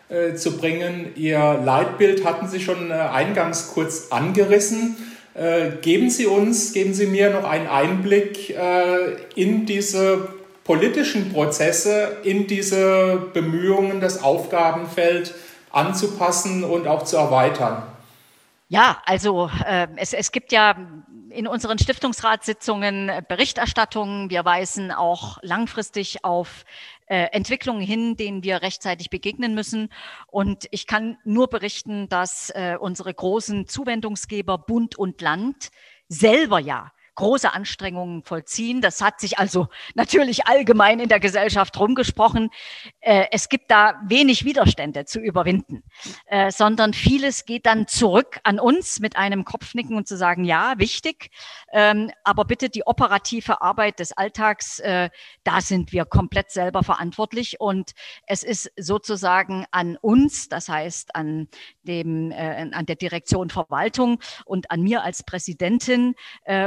[0.09, 1.13] äh, zu bringen.
[1.17, 4.97] Ihr Leitbild hatten Sie schon äh, eingangs kurz angerissen.
[5.41, 10.29] Äh, geben Sie uns, geben Sie mir noch einen Einblick äh, in diese
[10.65, 15.35] politischen Prozesse, in diese Bemühungen, das Aufgabenfeld
[15.73, 17.83] anzupassen und auch zu erweitern.
[18.69, 20.77] Ja, also äh, es, es gibt ja
[21.31, 24.29] in unseren Stiftungsratssitzungen Berichterstattungen.
[24.29, 26.67] Wir weisen auch langfristig auf
[27.11, 29.89] äh, Entwicklungen hin, denen wir rechtzeitig begegnen müssen.
[30.29, 35.71] Und ich kann nur berichten, dass äh, unsere großen Zuwendungsgeber Bund und Land
[36.09, 38.81] selber ja große Anstrengungen vollziehen.
[38.81, 42.49] Das hat sich also natürlich allgemein in der Gesellschaft rumgesprochen.
[43.01, 45.85] Äh, es gibt da wenig Widerstände zu überwinden,
[46.27, 50.79] äh, sondern vieles geht dann zurück an uns mit einem Kopfnicken und zu sagen, ja,
[50.79, 51.31] wichtig,
[51.73, 55.11] ähm, aber bitte die operative Arbeit des Alltags, äh,
[55.45, 57.93] da sind wir komplett selber verantwortlich und
[58.27, 61.49] es ist sozusagen an uns, das heißt an
[61.83, 66.15] dem, an der Direktion Verwaltung und an mir als Präsidentin,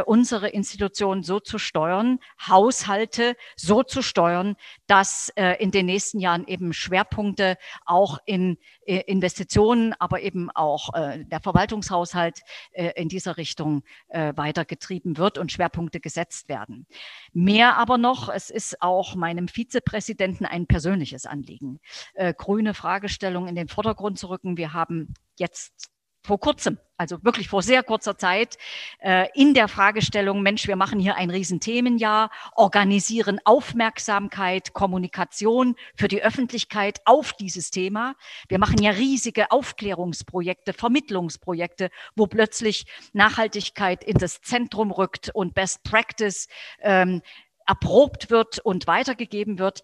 [0.05, 4.55] unsere unsere Institutionen so zu steuern, Haushalte so zu steuern,
[4.87, 10.93] dass äh, in den nächsten Jahren eben Schwerpunkte auch in äh, Investitionen, aber eben auch
[10.93, 12.41] äh, der Verwaltungshaushalt
[12.73, 16.87] äh, in dieser Richtung äh, weitergetrieben wird und Schwerpunkte gesetzt werden.
[17.31, 21.79] Mehr aber noch, es ist auch meinem Vizepräsidenten ein persönliches Anliegen,
[22.15, 24.57] äh, grüne Fragestellungen in den Vordergrund zu rücken.
[24.57, 25.92] Wir haben jetzt
[26.23, 28.57] vor kurzem, also wirklich vor sehr kurzer Zeit,
[28.99, 36.23] äh, in der Fragestellung, Mensch, wir machen hier ein Riesenthemenjahr, organisieren Aufmerksamkeit, Kommunikation für die
[36.23, 38.15] Öffentlichkeit auf dieses Thema.
[38.47, 45.83] Wir machen ja riesige Aufklärungsprojekte, Vermittlungsprojekte, wo plötzlich Nachhaltigkeit in das Zentrum rückt und Best
[45.83, 46.47] Practice
[46.79, 47.21] ähm,
[47.67, 49.81] erprobt wird und weitergegeben wird.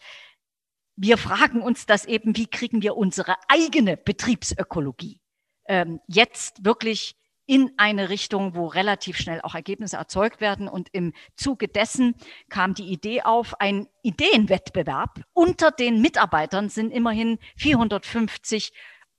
[0.95, 5.19] Wir fragen uns das eben, wie kriegen wir unsere eigene Betriebsökologie
[5.69, 10.67] ähm, jetzt wirklich in eine Richtung, wo relativ schnell auch Ergebnisse erzeugt werden.
[10.67, 12.13] Und im Zuge dessen
[12.49, 15.21] kam die Idee auf, ein Ideenwettbewerb.
[15.33, 18.71] Unter den Mitarbeitern sind immerhin 450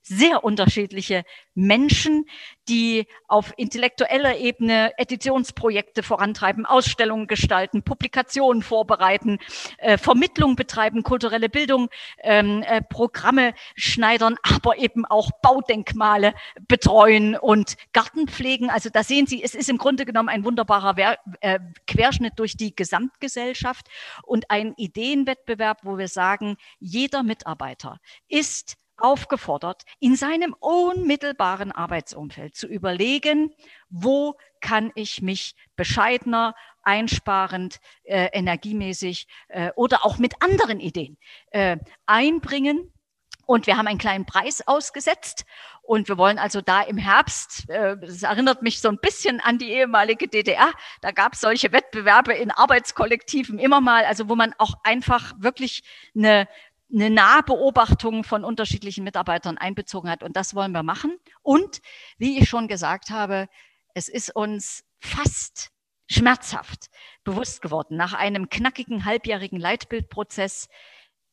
[0.03, 2.25] sehr unterschiedliche Menschen,
[2.69, 9.39] die auf intellektueller Ebene Editionsprojekte vorantreiben, Ausstellungen gestalten, Publikationen vorbereiten,
[9.79, 11.89] äh, Vermittlung betreiben, kulturelle Bildung,
[12.23, 16.35] ähm, äh, Programme schneidern, aber eben auch Baudenkmale
[16.69, 18.71] betreuen und Garten pflegen.
[18.71, 22.57] Also da sehen Sie, es ist im Grunde genommen ein wunderbarer Wer äh, Querschnitt durch
[22.57, 23.87] die Gesamtgesellschaft
[24.23, 32.67] und ein Ideenwettbewerb, wo wir sagen, jeder Mitarbeiter ist aufgefordert, in seinem unmittelbaren Arbeitsumfeld zu
[32.67, 33.53] überlegen,
[33.89, 41.19] wo kann ich mich bescheidener, einsparend, äh, energiemäßig äh, oder auch mit anderen Ideen
[41.51, 42.93] äh, einbringen
[43.51, 45.45] Und wir haben einen kleinen Preis ausgesetzt.
[45.83, 49.59] Und wir wollen also da im Herbst, äh, das erinnert mich so ein bisschen an
[49.59, 54.55] die ehemalige DDR, da gab es solche Wettbewerbe in Arbeitskollektiven immer mal, also wo man
[54.59, 55.83] auch einfach wirklich
[56.15, 56.47] eine,
[56.93, 60.23] eine Nahbeobachtung von unterschiedlichen Mitarbeitern einbezogen hat.
[60.23, 61.17] Und das wollen wir machen.
[61.43, 61.81] Und
[62.19, 63.49] wie ich schon gesagt habe,
[63.95, 65.71] es ist uns fast
[66.09, 66.91] schmerzhaft
[67.23, 70.69] bewusst geworden nach einem knackigen halbjährigen Leitbildprozess,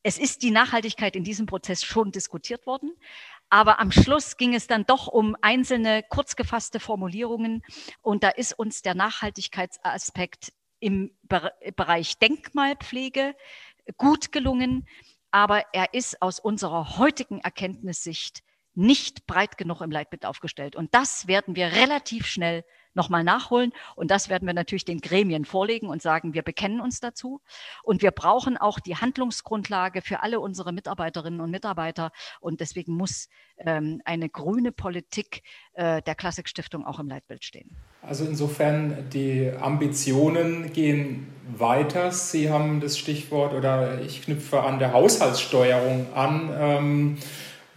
[0.04, 2.92] es ist die Nachhaltigkeit in diesem Prozess schon diskutiert worden.
[3.50, 7.62] Aber am Schluss ging es dann doch um einzelne kurz gefasste Formulierungen.
[8.02, 13.34] Und da ist uns der Nachhaltigkeitsaspekt im Bereich Denkmalpflege
[13.96, 14.86] gut gelungen.
[15.30, 18.42] Aber er ist aus unserer heutigen Erkenntnissicht
[18.74, 20.76] nicht breit genug im Leitbild aufgestellt.
[20.76, 22.64] Und das werden wir relativ schnell
[22.98, 23.72] nochmal nachholen.
[23.96, 27.40] Und das werden wir natürlich den Gremien vorlegen und sagen, wir bekennen uns dazu.
[27.82, 32.10] Und wir brauchen auch die Handlungsgrundlage für alle unsere Mitarbeiterinnen und Mitarbeiter.
[32.40, 37.70] Und deswegen muss ähm, eine grüne Politik äh, der Klassikstiftung auch im Leitbild stehen.
[38.02, 42.12] Also insofern, die Ambitionen gehen weiter.
[42.12, 46.50] Sie haben das Stichwort oder ich knüpfe an der Haushaltssteuerung an.
[46.58, 47.18] Ähm,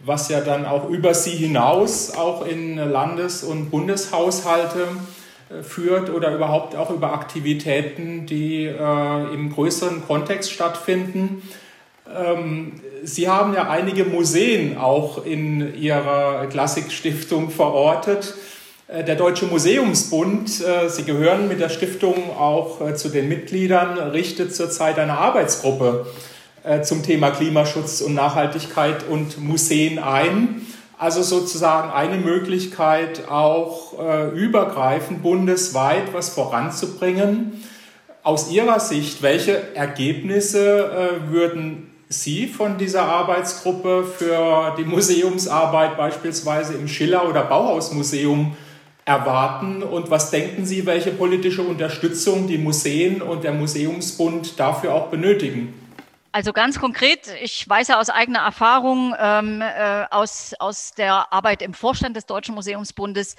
[0.04, 4.88] was ja dann auch über sie hinaus auch in Landes- und Bundeshaushalte
[5.48, 11.42] äh, führt oder überhaupt auch über Aktivitäten, die äh, im größeren Kontext stattfinden.
[12.14, 18.34] Ähm, sie haben ja einige Museen auch in Ihrer Klassikstiftung verortet.
[18.88, 24.54] Äh, der Deutsche Museumsbund, äh, Sie gehören mit der Stiftung auch zu den Mitgliedern, richtet
[24.54, 26.06] zurzeit eine Arbeitsgruppe
[26.82, 30.66] zum Thema Klimaschutz und Nachhaltigkeit und Museen ein.
[30.98, 37.64] Also sozusagen eine Möglichkeit, auch äh, übergreifend bundesweit was voranzubringen.
[38.22, 46.74] Aus Ihrer Sicht, welche Ergebnisse äh, würden Sie von dieser Arbeitsgruppe für die Museumsarbeit beispielsweise
[46.74, 48.54] im Schiller- oder Bauhausmuseum
[49.04, 55.08] erwarten und was denken Sie, welche politische Unterstützung die Museen und der Museumsbund dafür auch
[55.08, 55.81] benötigen?
[56.34, 61.60] Also ganz konkret, ich weiß ja aus eigener Erfahrung ähm, äh, aus, aus der Arbeit
[61.60, 63.36] im Vorstand des Deutschen Museumsbundes,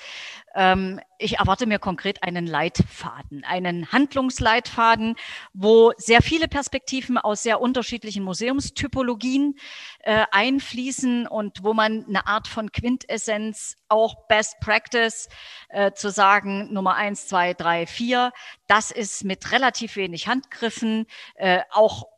[0.53, 5.15] ähm, ich erwarte mir konkret einen Leitfaden, einen Handlungsleitfaden,
[5.53, 9.55] wo sehr viele Perspektiven aus sehr unterschiedlichen Museumstypologien
[10.01, 15.29] äh, einfließen und wo man eine Art von Quintessenz, auch Best Practice
[15.69, 18.31] äh, zu sagen, Nummer eins, zwei, drei, vier,
[18.67, 22.12] das ist mit relativ wenig Handgriffen, äh, auch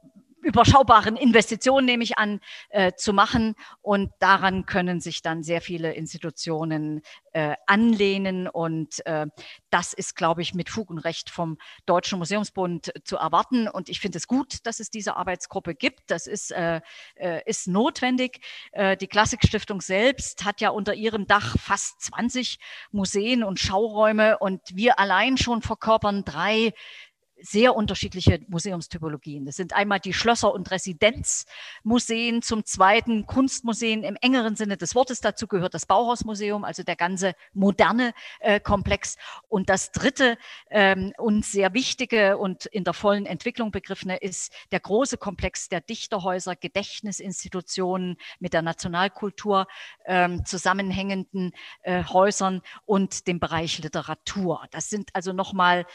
[0.45, 3.55] überschaubaren Investitionen, nehme ich an, äh, zu machen.
[3.81, 7.01] Und daran können sich dann sehr viele Institutionen
[7.33, 8.47] äh, anlehnen.
[8.47, 9.25] Und äh,
[9.69, 13.67] das ist, glaube ich, mit Fug und Recht vom Deutschen Museumsbund zu erwarten.
[13.67, 16.03] Und ich finde es gut, dass es diese Arbeitsgruppe gibt.
[16.11, 16.81] Das ist, äh,
[17.15, 18.39] äh, ist notwendig.
[18.71, 22.59] Äh, die Klassikstiftung selbst hat ja unter ihrem Dach fast 20
[22.91, 24.37] Museen und Schauräume.
[24.37, 26.73] Und wir allein schon verkörpern drei
[27.41, 29.45] sehr unterschiedliche Museumstypologien.
[29.45, 35.21] Das sind einmal die Schlösser- und Residenzmuseen, zum zweiten Kunstmuseen im engeren Sinne des Wortes.
[35.21, 39.17] Dazu gehört das Bauhausmuseum, also der ganze moderne äh, Komplex.
[39.49, 40.37] Und das dritte
[40.69, 45.81] ähm, und sehr wichtige und in der vollen Entwicklung begriffene ist der große Komplex der
[45.81, 49.67] Dichterhäuser, Gedächtnisinstitutionen mit der Nationalkultur
[50.05, 51.51] ähm, zusammenhängenden
[51.83, 54.65] äh, Häusern und dem Bereich Literatur.
[54.71, 55.85] Das sind also nochmal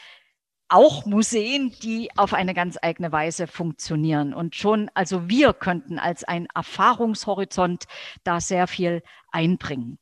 [0.70, 4.32] auch Museen, die auf eine ganz eigene Weise funktionieren.
[4.32, 7.84] Und schon, also wir könnten als ein Erfahrungshorizont
[8.24, 9.98] da sehr viel einbringen.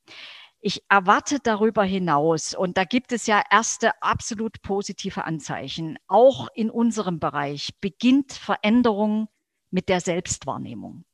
[0.61, 6.69] Ich erwarte darüber hinaus, und da gibt es ja erste absolut positive Anzeichen, auch in
[6.69, 9.29] unserem Bereich beginnt Veränderung
[9.71, 11.05] mit der Selbstwahrnehmung.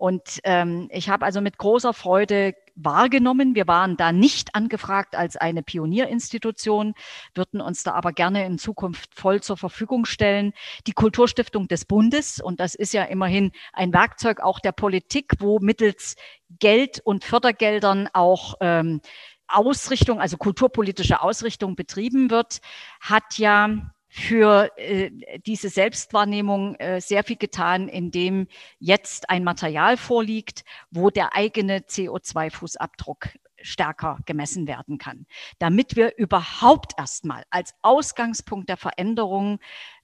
[0.00, 3.54] Und ähm, ich habe also mit großer Freude wahrgenommen.
[3.54, 6.94] Wir waren da nicht angefragt als eine Pionierinstitution,
[7.34, 10.54] würden uns da aber gerne in Zukunft voll zur Verfügung stellen.
[10.86, 15.58] Die Kulturstiftung des Bundes, und das ist ja immerhin ein Werkzeug auch der Politik, wo
[15.58, 16.16] mittels
[16.48, 19.02] Geld und Fördergeldern auch ähm,
[19.48, 22.62] Ausrichtung, also kulturpolitische Ausrichtung betrieben wird,
[23.02, 25.10] hat ja für äh,
[25.46, 28.48] diese Selbstwahrnehmung äh, sehr viel getan, indem
[28.80, 33.28] jetzt ein Material vorliegt, wo der eigene CO2-Fußabdruck
[33.62, 35.26] stärker gemessen werden kann,
[35.60, 39.60] damit wir überhaupt erstmal als Ausgangspunkt der Veränderung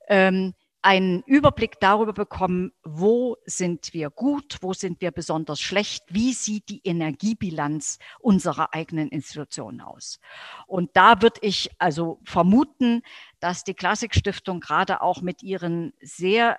[0.09, 0.55] ähm,
[0.87, 6.69] einen Überblick darüber bekommen, wo sind wir gut, wo sind wir besonders schlecht, wie sieht
[6.69, 10.21] die Energiebilanz unserer eigenen Institutionen aus.
[10.69, 13.03] Und da würde ich also vermuten,
[13.41, 16.57] dass die Klassikstiftung gerade auch mit ihren sehr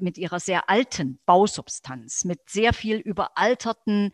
[0.00, 4.12] mit ihrer sehr alten Bausubstanz, mit sehr viel überalterten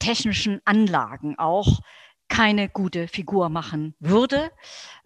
[0.00, 1.80] technischen Anlagen auch
[2.30, 4.50] keine gute Figur machen würde.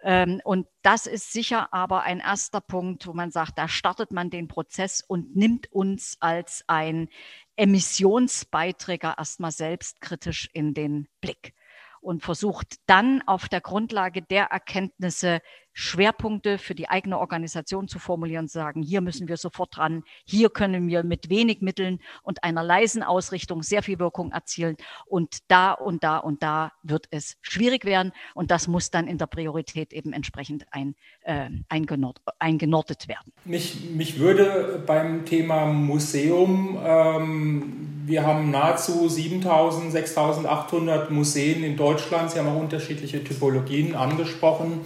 [0.05, 4.31] Ähm, und das ist sicher aber ein erster Punkt, wo man sagt, da startet man
[4.31, 7.09] den Prozess und nimmt uns als ein
[7.57, 11.55] Emissionsbeiträger erstmal selbstkritisch in den Blick
[12.01, 15.41] und versucht dann auf der Grundlage der Erkenntnisse
[15.75, 20.49] Schwerpunkte für die eigene Organisation zu formulieren, zu sagen, hier müssen wir sofort dran, hier
[20.49, 24.77] können wir mit wenig Mitteln und einer leisen Ausrichtung sehr viel Wirkung erzielen.
[25.05, 28.13] Und da und da und da wird es schwierig werden.
[28.35, 33.33] Und das muss dann in der Priorität eben entsprechend ein, äh, eingenord, eingenordet werden.
[33.45, 42.31] Mich, mich würde beim Thema Museum, ähm, wir haben nahezu 7000, 6800 Museen in Deutschland,
[42.31, 44.85] Sie haben auch unterschiedliche Typologien angesprochen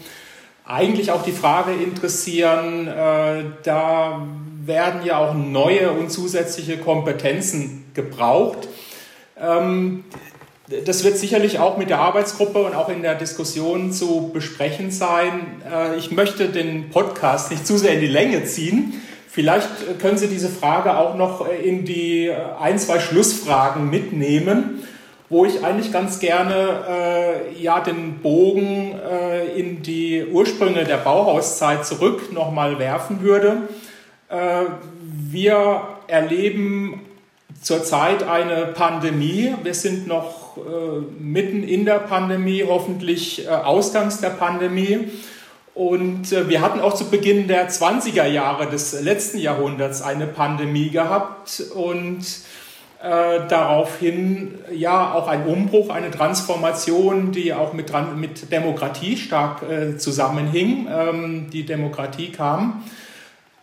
[0.69, 4.23] eigentlich auch die Frage interessieren, äh, da
[4.64, 8.69] werden ja auch neue und zusätzliche Kompetenzen gebraucht.
[9.41, 10.05] Ähm,
[10.85, 15.62] das wird sicherlich auch mit der Arbeitsgruppe und auch in der Diskussion zu besprechen sein.
[15.73, 18.93] Äh, ich möchte den Podcast nicht zu sehr in die Länge ziehen.
[19.27, 24.83] Vielleicht können Sie diese Frage auch noch in die ein, zwei Schlussfragen mitnehmen
[25.31, 31.85] wo ich eigentlich ganz gerne äh, ja, den Bogen äh, in die Ursprünge der Bauhauszeit
[31.85, 33.68] zurück nochmal werfen würde.
[34.29, 34.64] Äh,
[35.01, 37.03] wir erleben
[37.61, 39.55] zurzeit eine Pandemie.
[39.62, 45.11] Wir sind noch äh, mitten in der Pandemie, hoffentlich äh, ausgangs der Pandemie.
[45.74, 50.91] Und äh, wir hatten auch zu Beginn der 20er Jahre des letzten Jahrhunderts eine Pandemie
[50.91, 51.62] gehabt.
[51.74, 52.24] Und
[53.03, 59.96] äh, daraufhin ja auch ein Umbruch, eine Transformation, die auch mit, mit Demokratie stark äh,
[59.99, 60.88] zusammenhing.
[60.90, 62.82] Ähm, die Demokratie kam.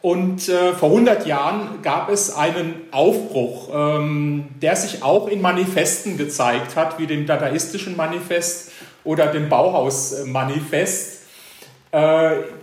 [0.01, 6.15] Und äh, vor 100 Jahren gab es einen Aufbruch, ähm, der sich auch in Manifesten
[6.15, 8.71] gezeigt hat, wie dem Dadaistischen Manifest
[9.03, 11.24] oder dem Bauhaus-Manifest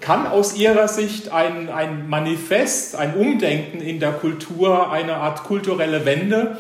[0.00, 6.04] kann aus Ihrer Sicht ein, ein Manifest, ein Umdenken in der Kultur, eine Art kulturelle
[6.04, 6.58] Wende,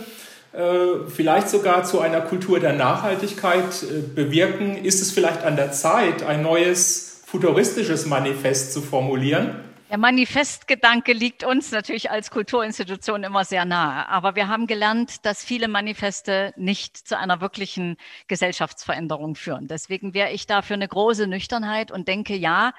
[0.52, 4.76] äh, vielleicht sogar zu einer Kultur der Nachhaltigkeit äh, bewirken?
[4.76, 9.71] Ist es vielleicht an der Zeit, ein neues futuristisches Manifest zu formulieren?
[9.92, 14.08] Der Manifestgedanke liegt uns natürlich als Kulturinstitution immer sehr nahe.
[14.08, 19.68] Aber wir haben gelernt, dass viele Manifeste nicht zu einer wirklichen Gesellschaftsveränderung führen.
[19.68, 22.72] Deswegen wäre ich da für eine große Nüchternheit und denke, ja,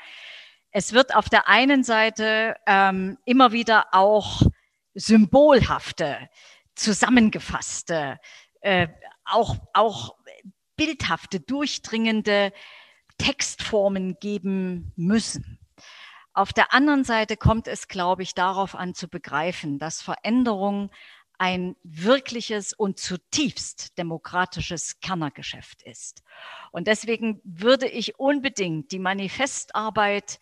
[0.71, 4.41] es wird auf der einen Seite ähm, immer wieder auch
[4.95, 6.17] symbolhafte,
[6.73, 8.17] zusammengefasste,
[8.61, 8.87] äh,
[9.23, 10.15] auch, auch
[10.75, 12.51] bildhafte, durchdringende
[13.19, 15.59] Textformen geben müssen.
[16.33, 20.89] Auf der anderen Seite kommt es, glaube ich, darauf an zu begreifen, dass Veränderung
[21.37, 26.23] ein wirkliches und zutiefst demokratisches Kernergeschäft ist.
[26.71, 30.39] Und deswegen würde ich unbedingt die Manifestarbeit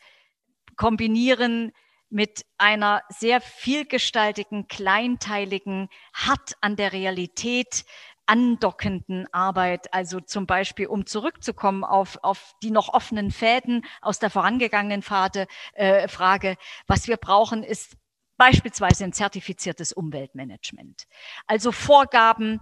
[0.75, 1.71] kombinieren
[2.09, 7.85] mit einer sehr vielgestaltigen, kleinteiligen, hart an der Realität
[8.26, 14.30] andockenden Arbeit, also zum Beispiel, um zurückzukommen auf, auf die noch offenen Fäden aus der
[14.30, 16.55] vorangegangenen Phase, äh, Frage,
[16.88, 17.97] was wir brauchen, ist
[18.38, 21.07] beispielsweise ein zertifiziertes Umweltmanagement.
[21.45, 22.59] Also Vorgaben,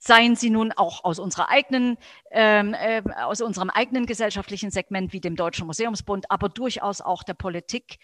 [0.00, 1.98] seien sie nun auch aus unserer eigenen,
[2.30, 7.34] ähm, äh, aus unserem eigenen gesellschaftlichen Segment wie dem Deutschen Museumsbund, aber durchaus auch der
[7.34, 7.98] Politik.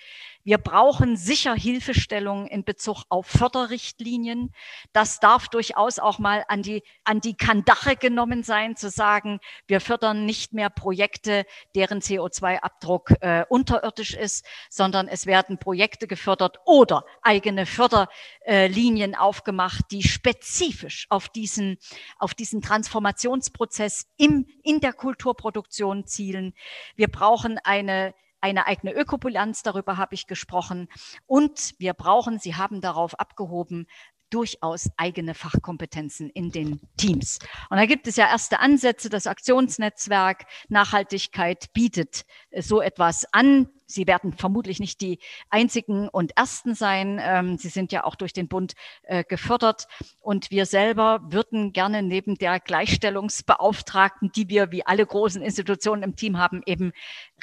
[0.44, 4.52] Wir brauchen sicher Hilfestellung in Bezug auf Förderrichtlinien.
[4.92, 9.80] Das darf durchaus auch mal an die, an die Kandache genommen sein, zu sagen, wir
[9.80, 17.06] fördern nicht mehr Projekte, deren CO2-Abdruck äh, unterirdisch ist, sondern es werden Projekte gefördert oder
[17.22, 21.78] eigene Förderlinien aufgemacht, die spezifisch auf diesen
[22.18, 26.54] auf diesen Transformationsprozess im, in der Kulturproduktion zielen.
[26.94, 30.88] Wir brauchen eine eine eigene Ökobilanz, darüber habe ich gesprochen.
[31.26, 33.88] Und wir brauchen, Sie haben darauf abgehoben,
[34.30, 37.38] durchaus eigene Fachkompetenzen in den Teams.
[37.70, 39.08] Und da gibt es ja erste Ansätze.
[39.08, 42.24] Das Aktionsnetzwerk Nachhaltigkeit bietet
[42.58, 43.68] so etwas an.
[43.86, 45.18] Sie werden vermutlich nicht die
[45.48, 47.20] einzigen und ersten sein.
[47.22, 49.86] Ähm, Sie sind ja auch durch den Bund äh, gefördert.
[50.20, 56.16] Und wir selber würden gerne neben der Gleichstellungsbeauftragten, die wir wie alle großen Institutionen im
[56.16, 56.92] Team haben, eben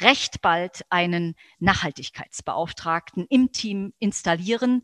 [0.02, 4.84] recht bald einen Nachhaltigkeitsbeauftragten im Team installieren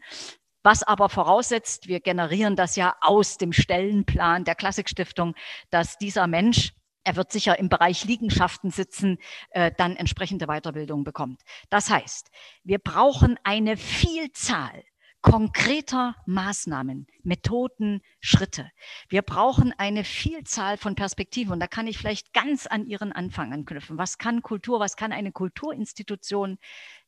[0.63, 5.35] was aber voraussetzt, wir generieren das ja aus dem Stellenplan der Klassikstiftung,
[5.69, 6.73] dass dieser Mensch
[7.09, 9.17] er wird sicher im Bereich Liegenschaften sitzen,
[9.49, 11.41] äh, dann entsprechende Weiterbildung bekommt.
[11.71, 12.29] Das heißt,
[12.63, 14.83] wir brauchen eine Vielzahl
[15.21, 18.69] konkreter Maßnahmen, Methoden, Schritte.
[19.09, 23.53] Wir brauchen eine Vielzahl von Perspektiven und da kann ich vielleicht ganz an Ihren Anfang
[23.53, 23.97] anknüpfen.
[23.97, 26.59] Was kann Kultur, was kann eine Kulturinstitution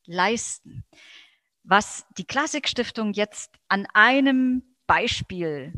[0.04, 0.84] leisten?
[1.62, 5.72] Was die Klassikstiftung jetzt an einem Beispiel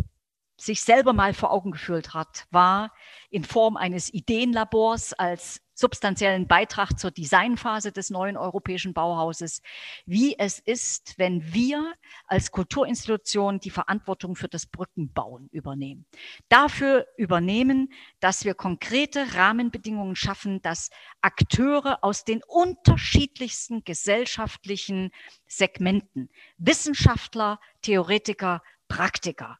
[0.57, 2.93] sich selber mal vor Augen geführt hat, war
[3.31, 9.61] in Form eines Ideenlabors als substanziellen Beitrag zur Designphase des neuen europäischen Bauhauses,
[10.07, 11.95] wie es ist, wenn wir
[12.27, 16.07] als Kulturinstitution die Verantwortung für das Brückenbauen übernehmen.
[16.49, 20.91] Dafür übernehmen, dass wir konkrete Rahmenbedingungen schaffen, dass
[21.21, 25.11] Akteure aus den unterschiedlichsten gesellschaftlichen
[25.47, 29.59] Segmenten, Wissenschaftler, Theoretiker, Praktiker,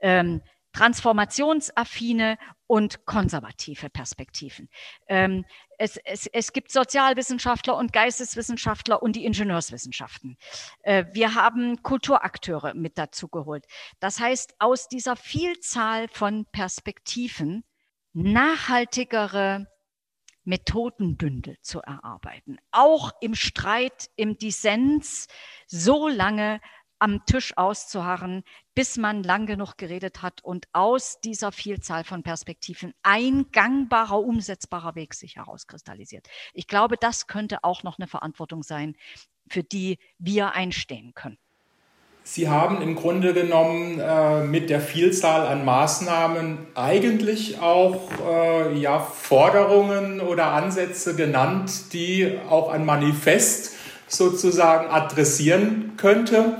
[0.00, 0.42] ähm,
[0.72, 2.36] transformationsaffine
[2.66, 4.68] und konservative Perspektiven.
[5.08, 5.46] Ähm,
[5.78, 10.36] es, es, es gibt Sozialwissenschaftler und Geisteswissenschaftler und die Ingenieurswissenschaften.
[10.82, 13.64] Äh, wir haben Kulturakteure mit dazu geholt.
[14.00, 17.64] Das heißt, aus dieser Vielzahl von Perspektiven
[18.12, 19.66] nachhaltigere
[20.44, 25.26] Methodenbündel zu erarbeiten, auch im Streit, im Dissens,
[25.66, 26.60] so lange
[26.98, 28.42] am Tisch auszuharren,
[28.74, 34.94] bis man lang genug geredet hat und aus dieser Vielzahl von Perspektiven ein gangbarer, umsetzbarer
[34.94, 36.28] Weg sich herauskristallisiert.
[36.54, 38.96] Ich glaube, das könnte auch noch eine Verantwortung sein,
[39.48, 41.38] für die wir einstehen können.
[42.28, 48.98] Sie haben im Grunde genommen äh, mit der Vielzahl an Maßnahmen eigentlich auch äh, ja,
[48.98, 53.76] Forderungen oder Ansätze genannt, die auch ein Manifest
[54.08, 56.58] sozusagen adressieren könnte.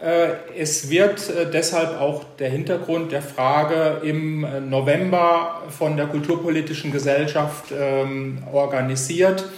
[0.00, 6.06] Äh, es wird äh, deshalb auch der Hintergrund der Frage im äh, November von der
[6.06, 9.48] Kulturpolitischen Gesellschaft ähm, organisiert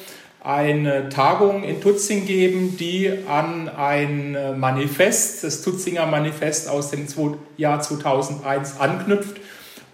[0.41, 7.07] eine Tagung in Tutzing geben, die an ein Manifest, das Tutzinger Manifest aus dem
[7.57, 9.37] Jahr 2001 anknüpft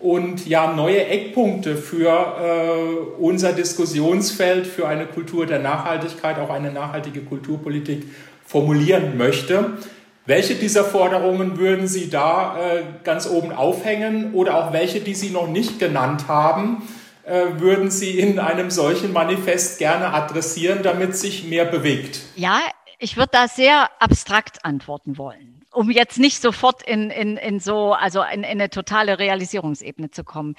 [0.04, 6.70] und ja neue Eckpunkte für äh, unser Diskussionsfeld für eine Kultur der Nachhaltigkeit, auch eine
[6.70, 8.04] nachhaltige Kulturpolitik
[8.44, 9.78] formulieren möchte.
[10.26, 15.28] Welche dieser Forderungen würden Sie da äh, ganz oben aufhängen oder auch welche, die Sie
[15.28, 16.88] noch nicht genannt haben,
[17.24, 22.20] äh, würden Sie in einem solchen Manifest gerne adressieren, damit sich mehr bewegt?
[22.36, 22.60] Ja,
[22.98, 27.92] ich würde da sehr abstrakt antworten wollen, um jetzt nicht sofort in, in, in so,
[27.92, 30.54] also in, in eine totale Realisierungsebene zu kommen.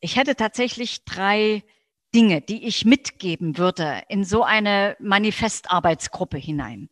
[0.00, 1.62] Ich hätte tatsächlich drei
[2.14, 6.90] Dinge, die ich mitgeben würde in so eine Manifestarbeitsgruppe hinein.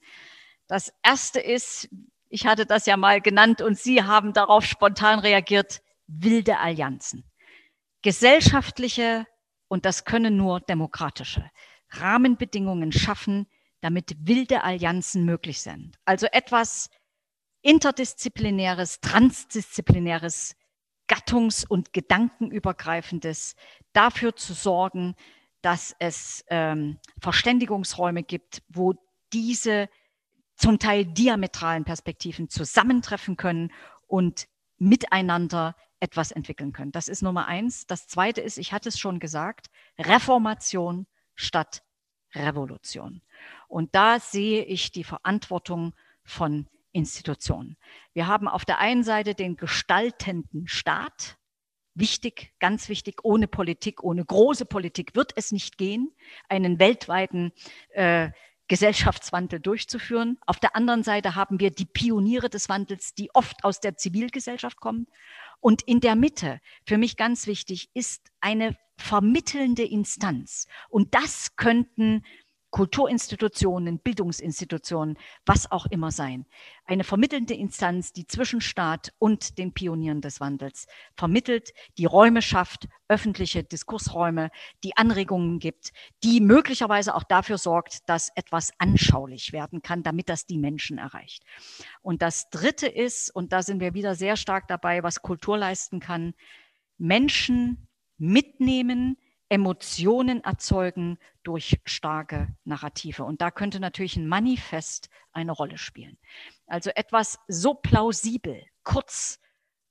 [0.68, 1.88] Das erste ist,
[2.34, 7.22] ich hatte das ja mal genannt und Sie haben darauf spontan reagiert, wilde Allianzen.
[8.02, 9.24] Gesellschaftliche,
[9.68, 11.48] und das können nur demokratische,
[11.90, 13.46] Rahmenbedingungen schaffen,
[13.82, 15.96] damit wilde Allianzen möglich sind.
[16.06, 16.90] Also etwas
[17.62, 20.56] interdisziplinäres, transdisziplinäres,
[21.08, 23.54] gattungs- und gedankenübergreifendes,
[23.92, 25.14] dafür zu sorgen,
[25.62, 28.94] dass es ähm, Verständigungsräume gibt, wo
[29.32, 29.88] diese
[30.56, 33.72] zum Teil diametralen Perspektiven zusammentreffen können
[34.06, 34.46] und
[34.78, 36.92] miteinander etwas entwickeln können.
[36.92, 37.86] Das ist Nummer eins.
[37.86, 41.82] Das zweite ist, ich hatte es schon gesagt, Reformation statt
[42.34, 43.22] Revolution.
[43.68, 45.94] Und da sehe ich die Verantwortung
[46.24, 47.76] von Institutionen.
[48.12, 51.38] Wir haben auf der einen Seite den gestaltenden Staat.
[51.94, 56.12] Wichtig, ganz wichtig, ohne Politik, ohne große Politik wird es nicht gehen,
[56.48, 57.52] einen weltweiten
[57.90, 58.30] äh,
[58.68, 60.38] Gesellschaftswandel durchzuführen.
[60.46, 64.80] Auf der anderen Seite haben wir die Pioniere des Wandels, die oft aus der Zivilgesellschaft
[64.80, 65.06] kommen.
[65.60, 70.66] Und in der Mitte, für mich ganz wichtig, ist eine vermittelnde Instanz.
[70.88, 72.22] Und das könnten
[72.74, 75.16] Kulturinstitutionen, Bildungsinstitutionen,
[75.46, 76.44] was auch immer sein.
[76.86, 82.88] Eine vermittelnde Instanz, die zwischen Staat und den Pionieren des Wandels vermittelt, die Räume schafft,
[83.06, 84.50] öffentliche Diskursräume,
[84.82, 85.92] die Anregungen gibt,
[86.24, 91.44] die möglicherweise auch dafür sorgt, dass etwas anschaulich werden kann, damit das die Menschen erreicht.
[92.02, 96.00] Und das Dritte ist, und da sind wir wieder sehr stark dabei, was Kultur leisten
[96.00, 96.34] kann,
[96.98, 97.86] Menschen
[98.18, 99.16] mitnehmen,
[99.48, 103.24] Emotionen erzeugen durch starke Narrative.
[103.24, 106.18] Und da könnte natürlich ein Manifest eine Rolle spielen.
[106.66, 109.38] Also etwas so plausibel, kurz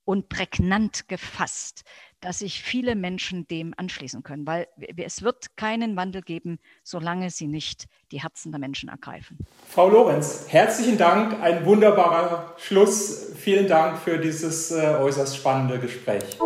[0.05, 1.83] und prägnant gefasst,
[2.19, 7.47] dass sich viele Menschen dem anschließen können, weil es wird keinen Wandel geben, solange sie
[7.47, 9.37] nicht die Herzen der Menschen ergreifen.
[9.69, 13.33] Frau Lorenz, herzlichen Dank, ein wunderbarer Schluss.
[13.35, 16.37] Vielen Dank für dieses äh, äußerst spannende Gespräch.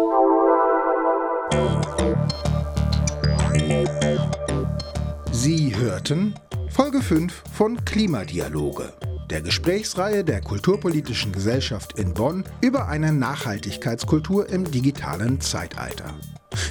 [5.80, 6.34] Hörten
[6.70, 8.94] Folge 5 von Klimadialoge
[9.30, 16.16] der Gesprächsreihe der Kulturpolitischen Gesellschaft in Bonn über eine Nachhaltigkeitskultur im digitalen Zeitalter.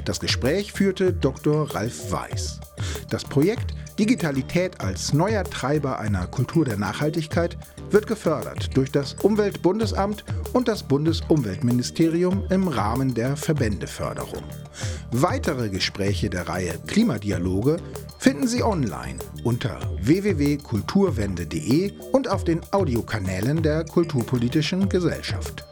[0.05, 1.73] Das Gespräch führte Dr.
[1.73, 2.61] Ralf Weiß.
[3.09, 7.57] Das Projekt Digitalität als neuer Treiber einer Kultur der Nachhaltigkeit
[7.91, 14.43] wird gefördert durch das Umweltbundesamt und das Bundesumweltministerium im Rahmen der Verbändeförderung.
[15.12, 17.76] Weitere Gespräche der Reihe Klimadialoge
[18.18, 25.64] finden Sie online unter www.kulturwende.de und auf den Audiokanälen der Kulturpolitischen Gesellschaft.